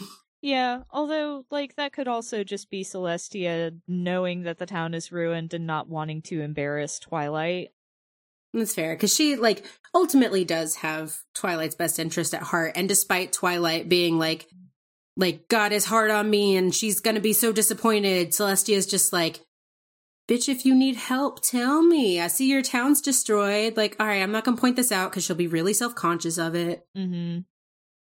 Yeah, 0.42 0.84
although 0.90 1.44
like 1.50 1.76
that 1.76 1.92
could 1.92 2.08
also 2.08 2.44
just 2.44 2.70
be 2.70 2.82
Celestia 2.82 3.78
knowing 3.86 4.44
that 4.44 4.56
the 4.58 4.64
town 4.64 4.94
is 4.94 5.12
ruined 5.12 5.52
and 5.52 5.66
not 5.66 5.88
wanting 5.88 6.22
to 6.22 6.40
embarrass 6.40 6.98
Twilight. 6.98 7.72
That's 8.52 8.74
fair 8.74 8.94
because 8.94 9.14
she 9.14 9.36
like 9.36 9.64
ultimately 9.94 10.44
does 10.44 10.76
have 10.76 11.16
Twilight's 11.34 11.74
best 11.76 11.98
interest 11.98 12.34
at 12.34 12.42
heart, 12.42 12.72
and 12.74 12.88
despite 12.88 13.32
Twilight 13.32 13.88
being 13.88 14.18
like, 14.18 14.48
like 15.16 15.48
God 15.48 15.72
is 15.72 15.84
hard 15.84 16.10
on 16.10 16.28
me 16.28 16.56
and 16.56 16.74
she's 16.74 17.00
gonna 17.00 17.20
be 17.20 17.32
so 17.32 17.52
disappointed, 17.52 18.30
Celestia's 18.30 18.86
just 18.86 19.12
like, 19.12 19.40
bitch, 20.28 20.48
if 20.48 20.64
you 20.64 20.74
need 20.74 20.96
help, 20.96 21.42
tell 21.42 21.82
me. 21.82 22.20
I 22.20 22.28
see 22.28 22.48
your 22.48 22.62
town's 22.62 23.00
destroyed. 23.00 23.76
Like, 23.76 23.96
all 24.00 24.06
right, 24.06 24.22
I'm 24.22 24.32
not 24.32 24.44
gonna 24.44 24.56
point 24.56 24.76
this 24.76 24.92
out 24.92 25.10
because 25.10 25.24
she'll 25.24 25.36
be 25.36 25.46
really 25.46 25.74
self 25.74 25.94
conscious 25.94 26.38
of 26.38 26.54
it. 26.54 26.86
Mm-hmm. 26.96 27.40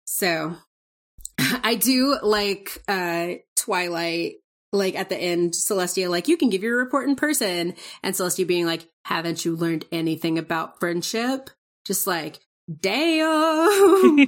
So, 0.05 0.55
I 1.39 1.75
do 1.75 2.17
like 2.21 2.81
uh 2.87 3.35
Twilight. 3.55 4.35
Like 4.73 4.95
at 4.95 5.09
the 5.09 5.17
end, 5.17 5.53
Celestia, 5.53 6.09
like, 6.09 6.27
you 6.27 6.35
can 6.35 6.49
give 6.49 6.63
your 6.63 6.77
report 6.77 7.07
in 7.07 7.15
person. 7.15 7.75
And 8.01 8.15
Celestia 8.15 8.45
being 8.45 8.65
like, 8.65 8.89
haven't 9.05 9.45
you 9.45 9.55
learned 9.55 9.85
anything 9.91 10.37
about 10.37 10.79
friendship? 10.79 11.49
Just 11.85 12.07
like, 12.07 12.39
damn. 12.81 14.27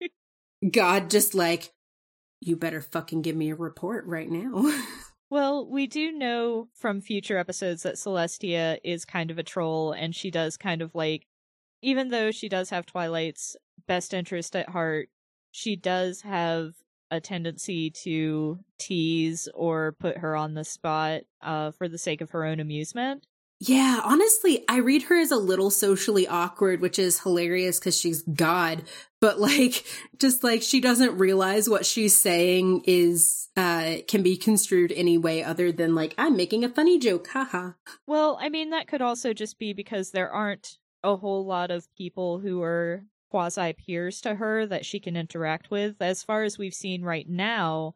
God, 0.70 1.08
just 1.08 1.34
like, 1.34 1.72
you 2.40 2.56
better 2.56 2.80
fucking 2.80 3.22
give 3.22 3.36
me 3.36 3.50
a 3.50 3.54
report 3.54 4.04
right 4.06 4.28
now. 4.28 4.70
well, 5.30 5.66
we 5.66 5.86
do 5.86 6.12
know 6.12 6.68
from 6.74 7.00
future 7.00 7.38
episodes 7.38 7.84
that 7.84 7.94
Celestia 7.94 8.78
is 8.82 9.04
kind 9.04 9.30
of 9.30 9.38
a 9.38 9.42
troll 9.42 9.92
and 9.92 10.14
she 10.14 10.30
does 10.30 10.56
kind 10.56 10.82
of 10.82 10.94
like 10.94 11.26
even 11.82 12.08
though 12.08 12.30
she 12.30 12.48
does 12.48 12.70
have 12.70 12.86
Twilight's 12.86 13.56
best 13.86 14.12
interest 14.14 14.56
at 14.56 14.70
heart, 14.70 15.08
she 15.52 15.76
does 15.76 16.22
have 16.22 16.74
a 17.10 17.20
tendency 17.20 17.90
to 17.90 18.58
tease 18.78 19.48
or 19.54 19.92
put 19.92 20.18
her 20.18 20.34
on 20.36 20.54
the 20.54 20.64
spot 20.64 21.22
uh, 21.42 21.70
for 21.72 21.88
the 21.88 21.98
sake 21.98 22.20
of 22.20 22.30
her 22.30 22.44
own 22.44 22.60
amusement. 22.60 23.26
yeah, 23.58 24.00
honestly, 24.04 24.64
I 24.68 24.78
read 24.78 25.04
her 25.04 25.18
as 25.18 25.30
a 25.30 25.36
little 25.36 25.70
socially 25.70 26.26
awkward, 26.28 26.80
which 26.80 26.98
is 26.98 27.20
hilarious 27.20 27.78
because 27.78 27.98
she's 27.98 28.22
God. 28.22 28.82
But 29.20 29.40
like, 29.40 29.84
just 30.18 30.44
like 30.44 30.62
she 30.62 30.80
doesn't 30.80 31.16
realize 31.18 31.68
what 31.68 31.86
she's 31.86 32.20
saying 32.20 32.82
is, 32.86 33.48
uh, 33.56 33.96
can 34.08 34.22
be 34.22 34.36
construed 34.36 34.92
any 34.92 35.16
way 35.16 35.42
other 35.42 35.72
than 35.72 35.94
like, 35.94 36.14
I'm 36.18 36.36
making 36.36 36.64
a 36.64 36.68
funny 36.68 36.98
joke. 36.98 37.28
Haha. 37.28 37.70
Well, 38.06 38.38
I 38.40 38.50
mean, 38.50 38.70
that 38.70 38.88
could 38.88 39.00
also 39.00 39.32
just 39.32 39.58
be 39.58 39.72
because 39.72 40.10
there 40.10 40.30
aren't 40.30 40.76
a 41.02 41.16
whole 41.16 41.46
lot 41.46 41.70
of 41.70 41.86
people 41.96 42.40
who 42.40 42.62
are 42.62 43.04
quasi 43.36 43.74
peers 43.74 44.22
to 44.22 44.36
her 44.36 44.64
that 44.64 44.86
she 44.86 44.98
can 44.98 45.14
interact 45.14 45.70
with. 45.70 46.00
As 46.00 46.22
far 46.22 46.44
as 46.44 46.56
we've 46.56 46.72
seen 46.72 47.02
right 47.02 47.28
now, 47.28 47.94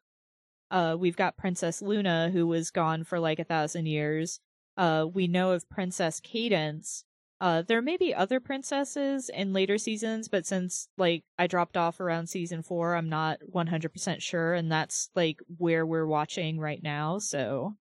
uh, 0.71 0.95
we've 1.01 1.17
got 1.17 1.39
Princess 1.39 1.81
Luna, 1.81 2.29
who 2.31 2.47
was 2.47 2.71
gone 2.71 3.05
for 3.05 3.19
like 3.19 3.39
a 3.39 3.45
thousand 3.45 3.87
years. 3.87 4.39
Uh, 4.77 5.07
we 5.11 5.27
know 5.29 5.53
of 5.53 5.67
Princess 5.71 6.21
Cadance. 6.21 7.05
Uh, 7.41 7.63
there 7.63 7.81
may 7.81 7.97
be 7.97 8.15
other 8.15 8.39
princesses 8.39 9.31
in 9.31 9.55
later 9.55 9.79
seasons, 9.79 10.29
but 10.29 10.45
since 10.45 10.89
like 10.99 11.25
I 11.39 11.47
dropped 11.47 11.79
off 11.79 12.01
around 12.01 12.27
season 12.27 12.63
four, 12.63 12.95
I'm 12.95 13.09
not 13.09 13.39
100% 13.51 14.21
sure, 14.21 14.53
and 14.53 14.71
that's 14.71 15.09
like 15.15 15.39
where 15.57 15.87
we're 15.87 16.07
watching 16.07 16.61
right 16.61 16.83
now. 16.83 17.19
So 17.19 17.77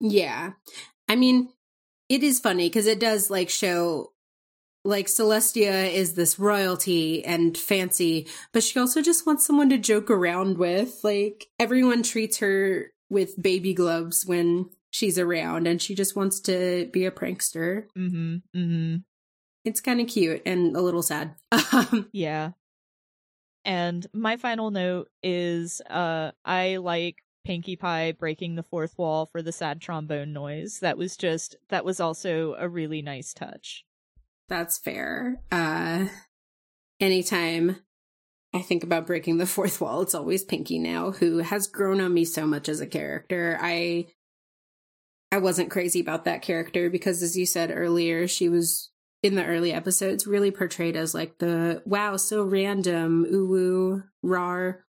Yeah. 0.00 0.54
I 1.08 1.14
mean, 1.14 1.50
it 2.08 2.24
is 2.24 2.40
funny 2.40 2.68
because 2.68 2.88
it 2.88 2.98
does 2.98 3.30
like 3.30 3.48
show 3.48 4.08
like 4.84 5.06
Celestia 5.06 5.92
is 5.92 6.14
this 6.14 6.38
royalty 6.38 7.24
and 7.24 7.56
fancy, 7.56 8.26
but 8.52 8.62
she 8.62 8.78
also 8.78 9.02
just 9.02 9.26
wants 9.26 9.46
someone 9.46 9.68
to 9.70 9.78
joke 9.78 10.10
around 10.10 10.58
with. 10.58 11.00
Like 11.04 11.48
everyone 11.58 12.02
treats 12.02 12.38
her 12.38 12.92
with 13.10 13.40
baby 13.40 13.74
gloves 13.74 14.24
when 14.24 14.70
she's 14.90 15.18
around 15.18 15.66
and 15.66 15.80
she 15.82 15.94
just 15.94 16.16
wants 16.16 16.40
to 16.40 16.88
be 16.92 17.04
a 17.04 17.10
prankster. 17.10 17.84
mm-hmm, 17.96 18.36
mm-hmm. 18.56 18.96
It's 19.64 19.80
kind 19.82 20.00
of 20.00 20.06
cute 20.06 20.42
and 20.46 20.74
a 20.74 20.80
little 20.80 21.02
sad. 21.02 21.34
Yeah. 22.12 22.52
And 23.62 24.06
my 24.14 24.38
final 24.38 24.70
note 24.70 25.08
is 25.22 25.82
uh 25.90 26.30
I 26.46 26.76
like 26.76 27.16
Pinkie 27.44 27.76
Pie 27.76 28.12
breaking 28.12 28.54
the 28.54 28.62
fourth 28.62 28.96
wall 28.96 29.26
for 29.26 29.42
the 29.42 29.52
sad 29.52 29.82
trombone 29.82 30.32
noise. 30.32 30.78
That 30.80 30.96
was 30.96 31.16
just 31.16 31.56
that 31.68 31.84
was 31.84 32.00
also 32.00 32.54
a 32.58 32.68
really 32.68 33.02
nice 33.02 33.34
touch. 33.34 33.84
That's 34.50 34.76
fair. 34.76 35.40
Uh 35.50 36.08
anytime 37.00 37.76
I 38.52 38.60
think 38.60 38.84
about 38.84 39.06
breaking 39.06 39.38
the 39.38 39.46
fourth 39.56 39.80
wall, 39.80 40.02
it's 40.02 40.14
always 40.14 40.44
Pinkie 40.44 40.78
now, 40.78 41.12
who 41.12 41.38
has 41.38 41.66
grown 41.66 42.00
on 42.00 42.12
me 42.12 42.26
so 42.26 42.46
much 42.46 42.68
as 42.68 42.80
a 42.80 42.86
character. 42.86 43.58
I 43.60 44.08
I 45.32 45.38
wasn't 45.38 45.70
crazy 45.70 46.00
about 46.00 46.24
that 46.24 46.42
character 46.42 46.90
because 46.90 47.22
as 47.22 47.36
you 47.38 47.46
said 47.46 47.70
earlier, 47.72 48.26
she 48.26 48.48
was 48.48 48.90
in 49.22 49.36
the 49.36 49.44
early 49.46 49.72
episodes 49.72 50.26
really 50.26 50.50
portrayed 50.50 50.96
as 50.96 51.14
like 51.14 51.38
the 51.38 51.82
wow, 51.86 52.16
so 52.16 52.42
random, 52.42 53.24
ooh 53.32 53.48
woo, 53.48 54.02
rar. 54.22 54.84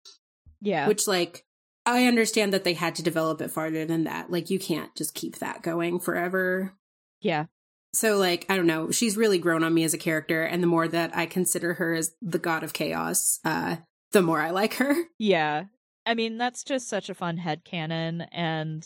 Yeah. 0.62 0.88
Which 0.88 1.08
like 1.08 1.44
I 1.86 2.06
understand 2.06 2.54
that 2.54 2.64
they 2.64 2.74
had 2.74 2.96
to 2.96 3.04
develop 3.04 3.42
it 3.42 3.50
farther 3.50 3.86
than 3.86 4.04
that. 4.04 4.30
Like 4.30 4.50
you 4.50 4.60
can't 4.60 4.94
just 4.96 5.16
keep 5.16 5.38
that 5.40 5.64
going 5.64 6.00
forever. 6.00 6.74
yeah. 7.22 7.46
So, 7.94 8.18
like, 8.18 8.46
I 8.50 8.56
don't 8.56 8.68
know. 8.68 8.92
She's 8.92 9.18
really 9.18 9.40
grown 9.40 9.64
on 9.64 9.74
me 9.74 9.84
as 9.84 9.94
a 9.94 9.98
character, 9.98 10.44
and 10.44 10.62
the 10.62 10.68
more 10.68 10.88
that 10.88 11.16
I 11.16 11.26
consider 11.26 11.76
her 11.76 11.94
as 11.96 12.14
the 12.22 12.40
god 12.40 12.64
of 12.64 12.74
chaos, 12.74 13.40
uh, 13.46 13.78
the 14.12 14.22
more 14.22 14.42
I 14.42 14.52
like 14.52 14.76
her. 14.76 14.96
Yeah. 15.20 15.66
I 16.06 16.14
mean, 16.14 16.38
that's 16.38 16.64
just 16.64 16.88
such 16.88 17.10
a 17.10 17.14
fun 17.14 17.36
head 17.36 17.66
canon 17.66 18.22
and 18.32 18.86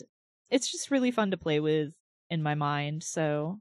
it's 0.50 0.72
just 0.72 0.90
really 0.90 1.12
fun 1.12 1.30
to 1.30 1.36
play 1.36 1.60
with 1.60 1.92
in 2.30 2.42
my 2.42 2.56
mind. 2.56 3.04
So, 3.04 3.60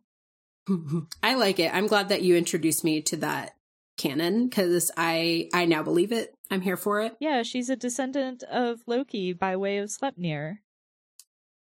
I 1.23 1.35
like 1.35 1.59
it. 1.59 1.71
I'm 1.73 1.85
glad 1.85 2.09
that 2.09 2.23
you 2.23 2.35
introduced 2.35 2.83
me 2.83 3.01
to 3.03 3.17
that 3.17 3.51
canon 3.97 4.47
because 4.47 4.89
I 4.97 5.49
I 5.53 5.65
now 5.65 5.83
believe 5.83 6.11
it. 6.11 6.33
I'm 6.49 6.61
here 6.61 6.75
for 6.77 7.01
it. 7.01 7.15
yeah, 7.19 7.43
she's 7.43 7.69
a 7.69 7.75
descendant 7.75 8.41
of 8.43 8.79
Loki 8.87 9.31
by 9.31 9.55
way 9.55 9.77
of 9.77 9.89
Sleipnir. 9.89 10.57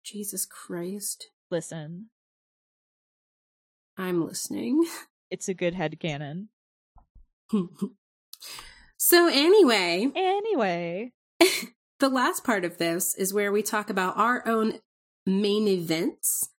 Jesus 0.04 0.44
Christ, 0.46 1.28
Listen, 1.50 2.10
I'm 3.96 4.24
listening. 4.26 4.84
it's 5.30 5.48
a 5.48 5.54
good 5.54 5.74
head 5.74 5.98
canon. 6.00 6.48
so 8.96 9.28
anyway, 9.28 10.10
Anyway, 10.14 11.12
the 12.00 12.08
last 12.08 12.44
part 12.44 12.64
of 12.64 12.78
this 12.78 13.14
is 13.14 13.34
where 13.34 13.52
we 13.52 13.62
talk 13.62 13.90
about 13.90 14.16
our 14.16 14.46
own 14.46 14.80
main 15.26 15.68
events, 15.68 16.50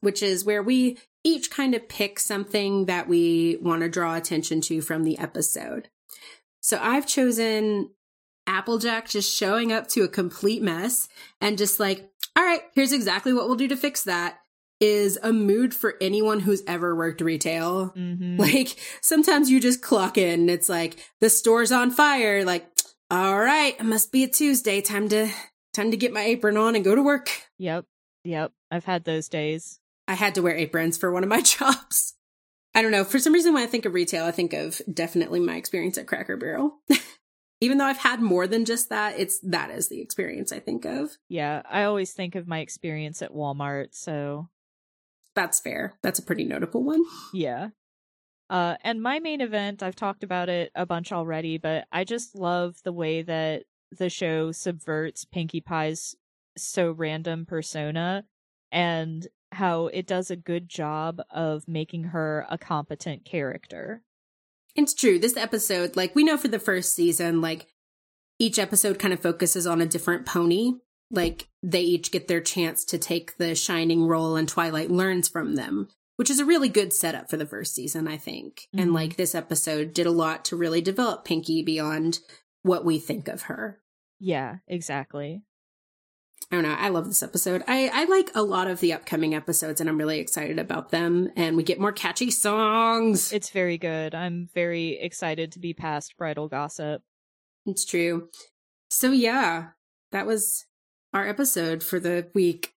which 0.00 0.22
is 0.22 0.44
where 0.44 0.62
we 0.62 0.98
each 1.24 1.50
kind 1.50 1.74
of 1.74 1.88
pick 1.88 2.20
something 2.20 2.86
that 2.86 3.08
we 3.08 3.58
want 3.60 3.82
to 3.82 3.88
draw 3.88 4.14
attention 4.14 4.60
to 4.60 4.80
from 4.80 5.02
the 5.04 5.18
episode. 5.18 5.88
So 6.60 6.78
I've 6.80 7.06
chosen 7.06 7.90
Applejack 8.46 9.08
just 9.08 9.34
showing 9.34 9.72
up 9.72 9.88
to 9.88 10.02
a 10.02 10.08
complete 10.08 10.62
mess 10.62 11.08
and 11.40 11.58
just 11.58 11.80
like, 11.80 12.08
all 12.36 12.44
right, 12.44 12.62
here's 12.74 12.92
exactly 12.92 13.32
what 13.32 13.46
we'll 13.46 13.56
do 13.56 13.68
to 13.68 13.76
fix 13.76 14.04
that 14.04 14.38
is 14.80 15.18
a 15.22 15.32
mood 15.32 15.74
for 15.74 15.94
anyone 16.00 16.40
who's 16.40 16.62
ever 16.66 16.94
worked 16.94 17.20
retail. 17.20 17.86
hmm 17.86 18.36
Like 18.36 18.76
sometimes 19.00 19.50
you 19.50 19.60
just 19.60 19.82
clock 19.82 20.18
in 20.18 20.40
and 20.40 20.50
it's 20.50 20.68
like 20.68 20.96
the 21.20 21.30
store's 21.30 21.72
on 21.72 21.90
fire. 21.90 22.44
Like, 22.44 22.66
all 23.10 23.38
right, 23.38 23.74
it 23.78 23.84
must 23.84 24.12
be 24.12 24.24
a 24.24 24.28
Tuesday. 24.28 24.80
Time 24.80 25.08
to 25.10 25.30
time 25.72 25.90
to 25.90 25.96
get 25.96 26.12
my 26.12 26.22
apron 26.22 26.56
on 26.56 26.74
and 26.74 26.84
go 26.84 26.94
to 26.94 27.02
work. 27.02 27.30
Yep. 27.58 27.84
Yep. 28.24 28.52
I've 28.70 28.84
had 28.84 29.04
those 29.04 29.28
days. 29.28 29.78
I 30.08 30.14
had 30.14 30.34
to 30.34 30.42
wear 30.42 30.54
aprons 30.56 30.98
for 30.98 31.12
one 31.12 31.22
of 31.22 31.28
my 31.28 31.40
jobs. 31.42 32.14
I 32.74 32.82
don't 32.82 32.90
know. 32.92 33.04
For 33.04 33.18
some 33.18 33.32
reason, 33.32 33.54
when 33.54 33.62
I 33.62 33.66
think 33.66 33.86
of 33.86 33.94
retail, 33.94 34.24
I 34.26 34.32
think 34.32 34.52
of 34.52 34.82
definitely 34.92 35.40
my 35.40 35.56
experience 35.56 35.96
at 35.96 36.06
Cracker 36.06 36.36
Barrel. 36.36 36.78
Even 37.62 37.78
though 37.78 37.86
I've 37.86 37.96
had 37.96 38.20
more 38.20 38.46
than 38.46 38.66
just 38.66 38.90
that, 38.90 39.18
it's 39.18 39.38
that 39.40 39.70
is 39.70 39.88
the 39.88 40.02
experience 40.02 40.52
I 40.52 40.58
think 40.60 40.84
of. 40.84 41.10
Yeah. 41.30 41.62
I 41.70 41.84
always 41.84 42.12
think 42.12 42.34
of 42.34 42.46
my 42.46 42.58
experience 42.58 43.22
at 43.22 43.32
Walmart. 43.32 43.88
So, 43.94 44.50
That's 45.36 45.60
fair. 45.60 45.98
That's 46.02 46.18
a 46.18 46.22
pretty 46.22 46.44
notable 46.44 46.82
one. 46.82 47.04
yeah. 47.32 47.68
Uh, 48.48 48.76
and 48.82 49.02
my 49.02 49.18
main 49.18 49.40
event, 49.40 49.82
I've 49.82 49.96
talked 49.96 50.22
about 50.22 50.48
it 50.48 50.70
a 50.74 50.86
bunch 50.86 51.12
already, 51.12 51.58
but 51.58 51.86
I 51.90 52.04
just 52.04 52.36
love 52.36 52.76
the 52.84 52.92
way 52.92 53.22
that 53.22 53.64
the 53.96 54.08
show 54.08 54.52
subverts 54.52 55.24
Pinkie 55.24 55.60
Pie's 55.60 56.14
so 56.56 56.92
random 56.92 57.44
persona 57.44 58.24
and 58.72 59.26
how 59.52 59.86
it 59.86 60.06
does 60.06 60.30
a 60.30 60.36
good 60.36 60.68
job 60.68 61.20
of 61.30 61.66
making 61.66 62.04
her 62.04 62.46
a 62.50 62.56
competent 62.58 63.24
character. 63.24 64.02
It's 64.74 64.94
true. 64.94 65.18
This 65.18 65.36
episode, 65.36 65.96
like 65.96 66.14
we 66.14 66.24
know 66.24 66.36
for 66.36 66.48
the 66.48 66.58
first 66.58 66.94
season, 66.94 67.40
like 67.40 67.66
each 68.38 68.58
episode 68.58 68.98
kind 68.98 69.14
of 69.14 69.20
focuses 69.20 69.66
on 69.66 69.80
a 69.80 69.86
different 69.86 70.26
pony. 70.26 70.74
Like 71.10 71.48
they 71.62 71.82
each 71.82 72.10
get 72.10 72.28
their 72.28 72.40
chance 72.40 72.84
to 72.86 72.98
take 72.98 73.36
the 73.36 73.54
shining 73.54 74.06
role 74.06 74.36
and 74.36 74.48
Twilight 74.48 74.90
learns 74.90 75.28
from 75.28 75.54
them, 75.54 75.88
which 76.16 76.30
is 76.30 76.40
a 76.40 76.44
really 76.44 76.68
good 76.68 76.92
setup 76.92 77.30
for 77.30 77.36
the 77.36 77.46
first 77.46 77.74
season, 77.74 78.08
I 78.08 78.16
think. 78.16 78.68
Mm-hmm. 78.74 78.78
And 78.80 78.94
like 78.94 79.16
this 79.16 79.34
episode 79.34 79.94
did 79.94 80.06
a 80.06 80.10
lot 80.10 80.44
to 80.46 80.56
really 80.56 80.80
develop 80.80 81.24
Pinkie 81.24 81.62
beyond 81.62 82.20
what 82.62 82.84
we 82.84 82.98
think 82.98 83.28
of 83.28 83.42
her. 83.42 83.80
Yeah, 84.18 84.56
exactly. 84.66 85.42
I 86.50 86.56
don't 86.56 86.64
know. 86.64 86.76
I 86.78 86.90
love 86.90 87.06
this 87.06 87.22
episode. 87.22 87.64
I, 87.66 87.90
I 87.92 88.04
like 88.04 88.30
a 88.34 88.42
lot 88.42 88.68
of 88.68 88.78
the 88.80 88.92
upcoming 88.92 89.34
episodes 89.34 89.80
and 89.80 89.90
I'm 89.90 89.98
really 89.98 90.20
excited 90.20 90.58
about 90.58 90.90
them. 90.90 91.30
And 91.34 91.56
we 91.56 91.64
get 91.64 91.80
more 91.80 91.92
catchy 91.92 92.30
songs. 92.30 93.32
It's 93.32 93.50
very 93.50 93.78
good. 93.78 94.14
I'm 94.14 94.48
very 94.54 94.98
excited 95.00 95.52
to 95.52 95.58
be 95.58 95.74
past 95.74 96.16
bridle 96.16 96.48
gossip. 96.48 97.02
It's 97.64 97.84
true. 97.84 98.28
So 98.90 99.10
yeah, 99.10 99.68
that 100.12 100.26
was 100.26 100.66
our 101.12 101.26
episode 101.26 101.82
for 101.82 101.98
the 101.98 102.28
week. 102.34 102.74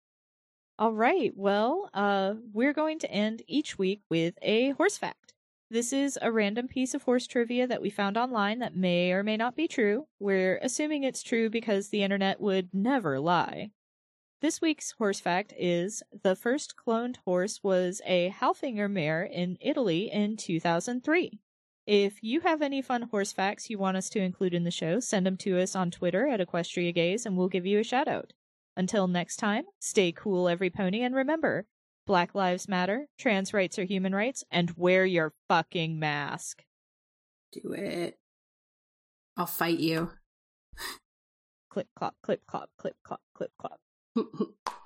All 0.79 0.93
right. 0.93 1.33
Well, 1.37 1.91
uh, 1.93 2.35
we're 2.53 2.73
going 2.73 3.01
to 3.01 3.11
end 3.11 3.43
each 3.49 3.79
week 3.79 4.03
with 4.09 4.39
a 4.43 4.71
horse 4.71 4.97
fact. 4.97 5.35
This 5.71 5.93
is 5.93 6.19
a 6.23 6.33
random 6.33 6.69
piece 6.69 6.95
of 6.95 7.03
horse 7.03 7.27
trivia 7.27 7.67
that 7.67 7.83
we 7.83 7.91
found 7.91 8.17
online 8.17 8.61
that 8.61 8.77
may 8.77 9.13
or 9.13 9.23
may 9.23 9.37
not 9.37 9.55
be 9.55 9.69
true. 9.69 10.07
We're 10.19 10.59
assuming 10.63 11.03
it's 11.03 11.23
true 11.23 11.51
because 11.51 11.89
the 11.89 12.03
internet 12.03 12.41
would 12.41 12.71
never 12.73 13.21
lie. 13.21 13.73
This 14.41 14.61
week's 14.61 14.93
horse 14.93 15.19
fact 15.19 15.53
is 15.59 16.03
the 16.23 16.37
first 16.37 16.75
cloned 16.77 17.17
horse 17.25 17.61
was 17.63 18.01
a 18.07 18.31
Haflinger 18.31 18.89
mare 18.89 19.25
in 19.25 19.59
Italy 19.61 20.11
in 20.11 20.37
2003. 20.37 21.41
If 21.89 22.23
you 22.23 22.41
have 22.41 22.61
any 22.61 22.83
fun 22.83 23.01
horse 23.01 23.33
facts 23.33 23.71
you 23.71 23.79
want 23.79 23.97
us 23.97 24.11
to 24.11 24.21
include 24.21 24.53
in 24.53 24.65
the 24.65 24.71
show, 24.71 25.01
send 25.01 25.25
them 25.25 25.39
to 25.39 25.59
us 25.59 25.75
on 25.75 25.91
Twitter 25.91 26.29
at 26.29 26.39
Equestria 26.39 26.95
Gaze 26.95 27.25
and 27.25 27.35
we'll 27.35 27.49
give 27.49 27.65
you 27.65 27.79
a 27.79 27.83
shout 27.83 28.07
out. 28.07 28.35
Until 28.77 29.09
next 29.09 29.37
time, 29.39 29.65
stay 29.81 30.13
cool, 30.13 30.51
every 30.51 30.69
pony, 30.69 31.01
and 31.01 31.15
remember 31.15 31.65
Black 32.07 32.35
Lives 32.35 32.69
Matter, 32.69 33.07
trans 33.19 33.55
rights 33.55 33.79
are 33.79 33.85
human 33.85 34.15
rights, 34.15 34.45
and 34.51 34.71
wear 34.77 35.07
your 35.07 35.33
fucking 35.49 35.99
mask. 35.99 36.63
Do 37.53 37.73
it. 37.73 38.19
I'll 39.39 39.47
fight 39.47 39.79
you. 39.79 40.11
clip 41.71 41.89
clop, 41.97 42.17
clip 42.23 42.43
clop, 42.47 42.69
clip 42.77 42.97
clop, 43.03 43.23
clip 43.35 43.53
clop. 43.59 43.81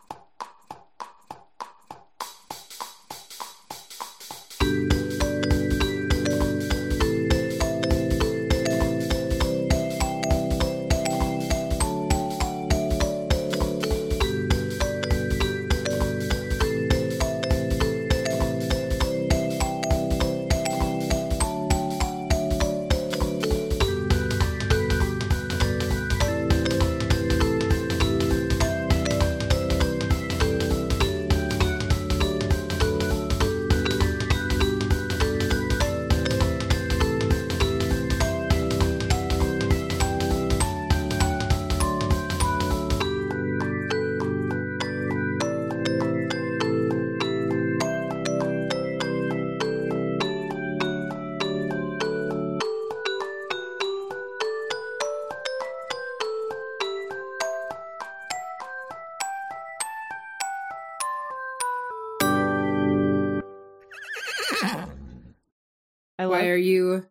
Why 66.31 66.49
are 66.49 66.57
you? 66.57 67.07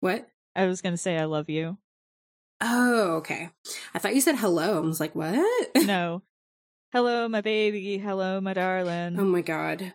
What? 0.00 0.28
I 0.54 0.66
was 0.66 0.80
gonna 0.80 0.96
say 0.96 1.18
I 1.18 1.24
love 1.24 1.48
you. 1.48 1.78
Oh, 2.60 3.16
okay. 3.16 3.50
I 3.94 3.98
thought 3.98 4.14
you 4.14 4.20
said 4.20 4.36
hello. 4.36 4.76
I 4.76 4.80
was 4.80 5.00
like, 5.00 5.14
what? 5.14 5.70
no. 5.84 6.22
Hello, 6.92 7.28
my 7.28 7.42
baby. 7.42 7.98
Hello, 7.98 8.40
my 8.40 8.54
darling. 8.54 9.18
Oh 9.18 9.24
my 9.24 9.42
god. 9.42 9.92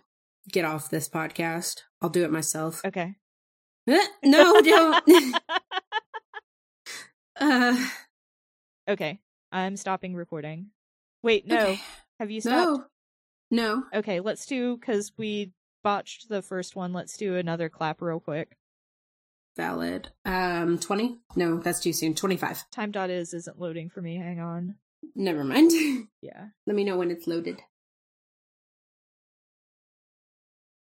Get 0.52 0.66
off 0.66 0.90
this 0.90 1.10
podcast. 1.10 1.82
I'll 2.02 2.10
do 2.10 2.24
it 2.24 2.32
myself. 2.32 2.82
Okay. 2.86 3.16
no, 3.88 4.62
don't. 4.62 5.04
uh, 7.40 7.88
okay. 8.88 9.20
I'm 9.52 9.76
stopping 9.78 10.16
recording. 10.16 10.68
Wait, 11.24 11.48
no. 11.48 11.58
Okay. 11.58 11.82
Have 12.20 12.32
you 12.32 12.42
stopped? 12.42 12.82
No. 12.82 12.86
No. 13.52 13.84
Okay, 13.94 14.20
let's 14.20 14.46
do 14.46 14.78
because 14.78 15.12
we 15.18 15.52
botched 15.84 16.30
the 16.30 16.42
first 16.42 16.76
one. 16.76 16.94
Let's 16.94 17.18
do 17.18 17.36
another 17.36 17.70
clap 17.70 18.02
real 18.02 18.20
quick. 18.20 18.58
Valid. 19.58 20.10
Um, 20.26 20.80
20? 20.80 21.20
No, 21.36 21.58
that's 21.60 21.80
too 21.80 21.94
soon. 21.94 22.16
25. 22.16 22.70
Time 22.72 22.92
dot 22.92 23.10
is 23.10 23.34
isn't 23.34 23.60
loading 23.60 23.90
for 23.90 24.02
me. 24.02 24.16
Hang 24.18 24.40
on. 24.40 24.76
Never 25.16 25.44
mind. 25.44 25.72
Yeah. 26.22 26.50
Let 26.68 26.76
me 26.76 26.84
know 26.84 26.98
when 26.98 27.10
it's 27.10 27.26
loaded. 27.26 27.62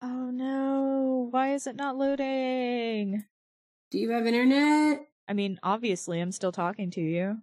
Oh 0.02 0.30
no. 0.30 1.28
Why 1.30 1.54
is 1.54 1.66
it 1.66 1.76
not 1.76 1.96
loading? 1.96 3.24
Do 3.90 3.98
you 3.98 4.10
have 4.10 4.26
internet? 4.26 5.00
I 5.26 5.32
mean, 5.32 5.58
obviously, 5.62 6.20
I'm 6.20 6.30
still 6.30 6.52
talking 6.52 6.90
to 6.90 7.00
you. 7.00 7.38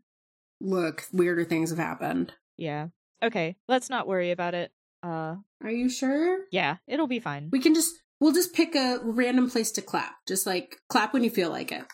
Look, 0.59 1.07
weirder 1.11 1.43
things 1.45 1.71
have 1.71 1.79
happened. 1.79 2.33
Yeah. 2.55 2.89
Okay, 3.23 3.55
let's 3.67 3.89
not 3.89 4.07
worry 4.07 4.29
about 4.29 4.53
it. 4.53 4.71
Uh, 5.03 5.35
Are 5.63 5.71
you 5.71 5.89
sure? 5.89 6.39
Yeah, 6.51 6.77
it'll 6.87 7.07
be 7.07 7.19
fine. 7.19 7.49
We 7.51 7.59
can 7.59 7.73
just 7.73 7.95
We'll 8.21 8.33
just 8.33 8.53
pick 8.53 8.75
a 8.75 8.99
random 9.01 9.49
place 9.49 9.71
to 9.71 9.81
clap. 9.81 10.13
Just 10.27 10.45
like 10.45 10.77
clap 10.89 11.11
when 11.11 11.23
you 11.23 11.31
feel 11.31 11.49
like 11.49 11.71
it. 11.71 11.85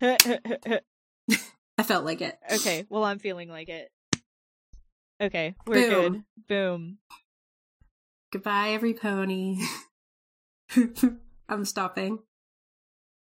I 1.76 1.82
felt 1.82 2.04
like 2.04 2.20
it. 2.20 2.38
Okay, 2.52 2.86
well, 2.88 3.02
I'm 3.02 3.18
feeling 3.18 3.50
like 3.50 3.68
it. 3.68 3.90
Okay, 5.20 5.56
we're 5.66 5.90
Boom. 5.90 6.12
good. 6.12 6.22
Boom. 6.48 6.98
Goodbye, 8.32 8.68
every 8.68 8.94
pony. 8.94 9.58
I'm 11.48 11.64
stopping. 11.64 12.20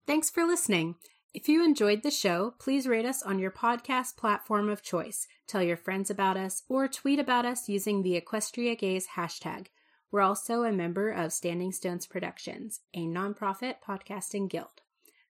Thanks 0.06 0.30
for 0.30 0.46
listening. 0.46 0.96
If 1.32 1.48
you 1.48 1.64
enjoyed 1.64 2.02
the 2.02 2.10
show, 2.10 2.56
please 2.58 2.88
rate 2.88 3.06
us 3.06 3.22
on 3.22 3.38
your 3.38 3.52
podcast 3.52 4.18
platform 4.18 4.68
of 4.68 4.82
choice, 4.82 5.28
tell 5.46 5.62
your 5.62 5.78
friends 5.78 6.10
about 6.10 6.38
us, 6.38 6.64
or 6.68 6.88
tweet 6.88 7.20
about 7.20 7.46
us 7.46 7.70
using 7.70 8.02
the 8.02 8.20
Equestria 8.20 8.76
Gaze 8.76 9.10
hashtag. 9.16 9.68
We're 10.10 10.22
also 10.22 10.64
a 10.64 10.72
member 10.72 11.12
of 11.12 11.32
Standing 11.32 11.72
Stones 11.72 12.08
Productions, 12.08 12.80
a 12.96 13.06
nonprofit 13.06 13.76
podcasting 13.88 14.50
guild. 14.50 14.82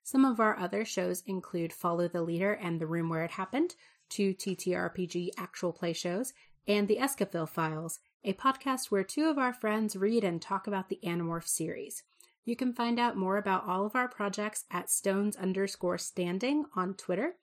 Some 0.01 0.23
of 0.23 0.39
our 0.39 0.57
other 0.57 0.85
shows 0.85 1.21
include 1.27 1.73
Follow 1.73 2.07
the 2.07 2.21
Leader 2.21 2.53
and 2.53 2.79
The 2.79 2.87
Room 2.87 3.09
Where 3.09 3.25
It 3.25 3.31
Happened, 3.31 3.75
two 4.07 4.33
TTRPG 4.33 5.31
actual 5.37 5.73
play 5.73 5.91
shows, 5.91 6.31
and 6.65 6.87
The 6.87 6.95
Escafil 6.95 7.49
Files, 7.49 7.99
a 8.23 8.31
podcast 8.31 8.85
where 8.85 9.03
two 9.03 9.25
of 9.25 9.37
our 9.37 9.51
friends 9.51 9.97
read 9.97 10.23
and 10.23 10.41
talk 10.41 10.65
about 10.65 10.87
the 10.87 10.99
Animorph 11.03 11.47
series. 11.47 12.03
You 12.45 12.55
can 12.55 12.73
find 12.73 12.99
out 12.99 13.17
more 13.17 13.37
about 13.37 13.67
all 13.67 13.85
of 13.85 13.95
our 13.95 14.07
projects 14.07 14.65
at 14.71 14.89
stones 14.89 15.35
underscore 15.35 15.97
standing 15.97 16.65
on 16.75 16.95
Twitter. 16.95 17.35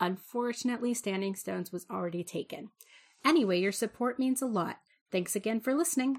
Unfortunately, 0.00 0.94
Standing 0.94 1.34
Stones 1.34 1.72
was 1.72 1.86
already 1.90 2.22
taken. 2.22 2.70
Anyway, 3.24 3.58
your 3.58 3.72
support 3.72 4.18
means 4.18 4.42
a 4.42 4.46
lot. 4.46 4.76
Thanks 5.10 5.34
again 5.36 5.60
for 5.60 5.74
listening. 5.74 6.18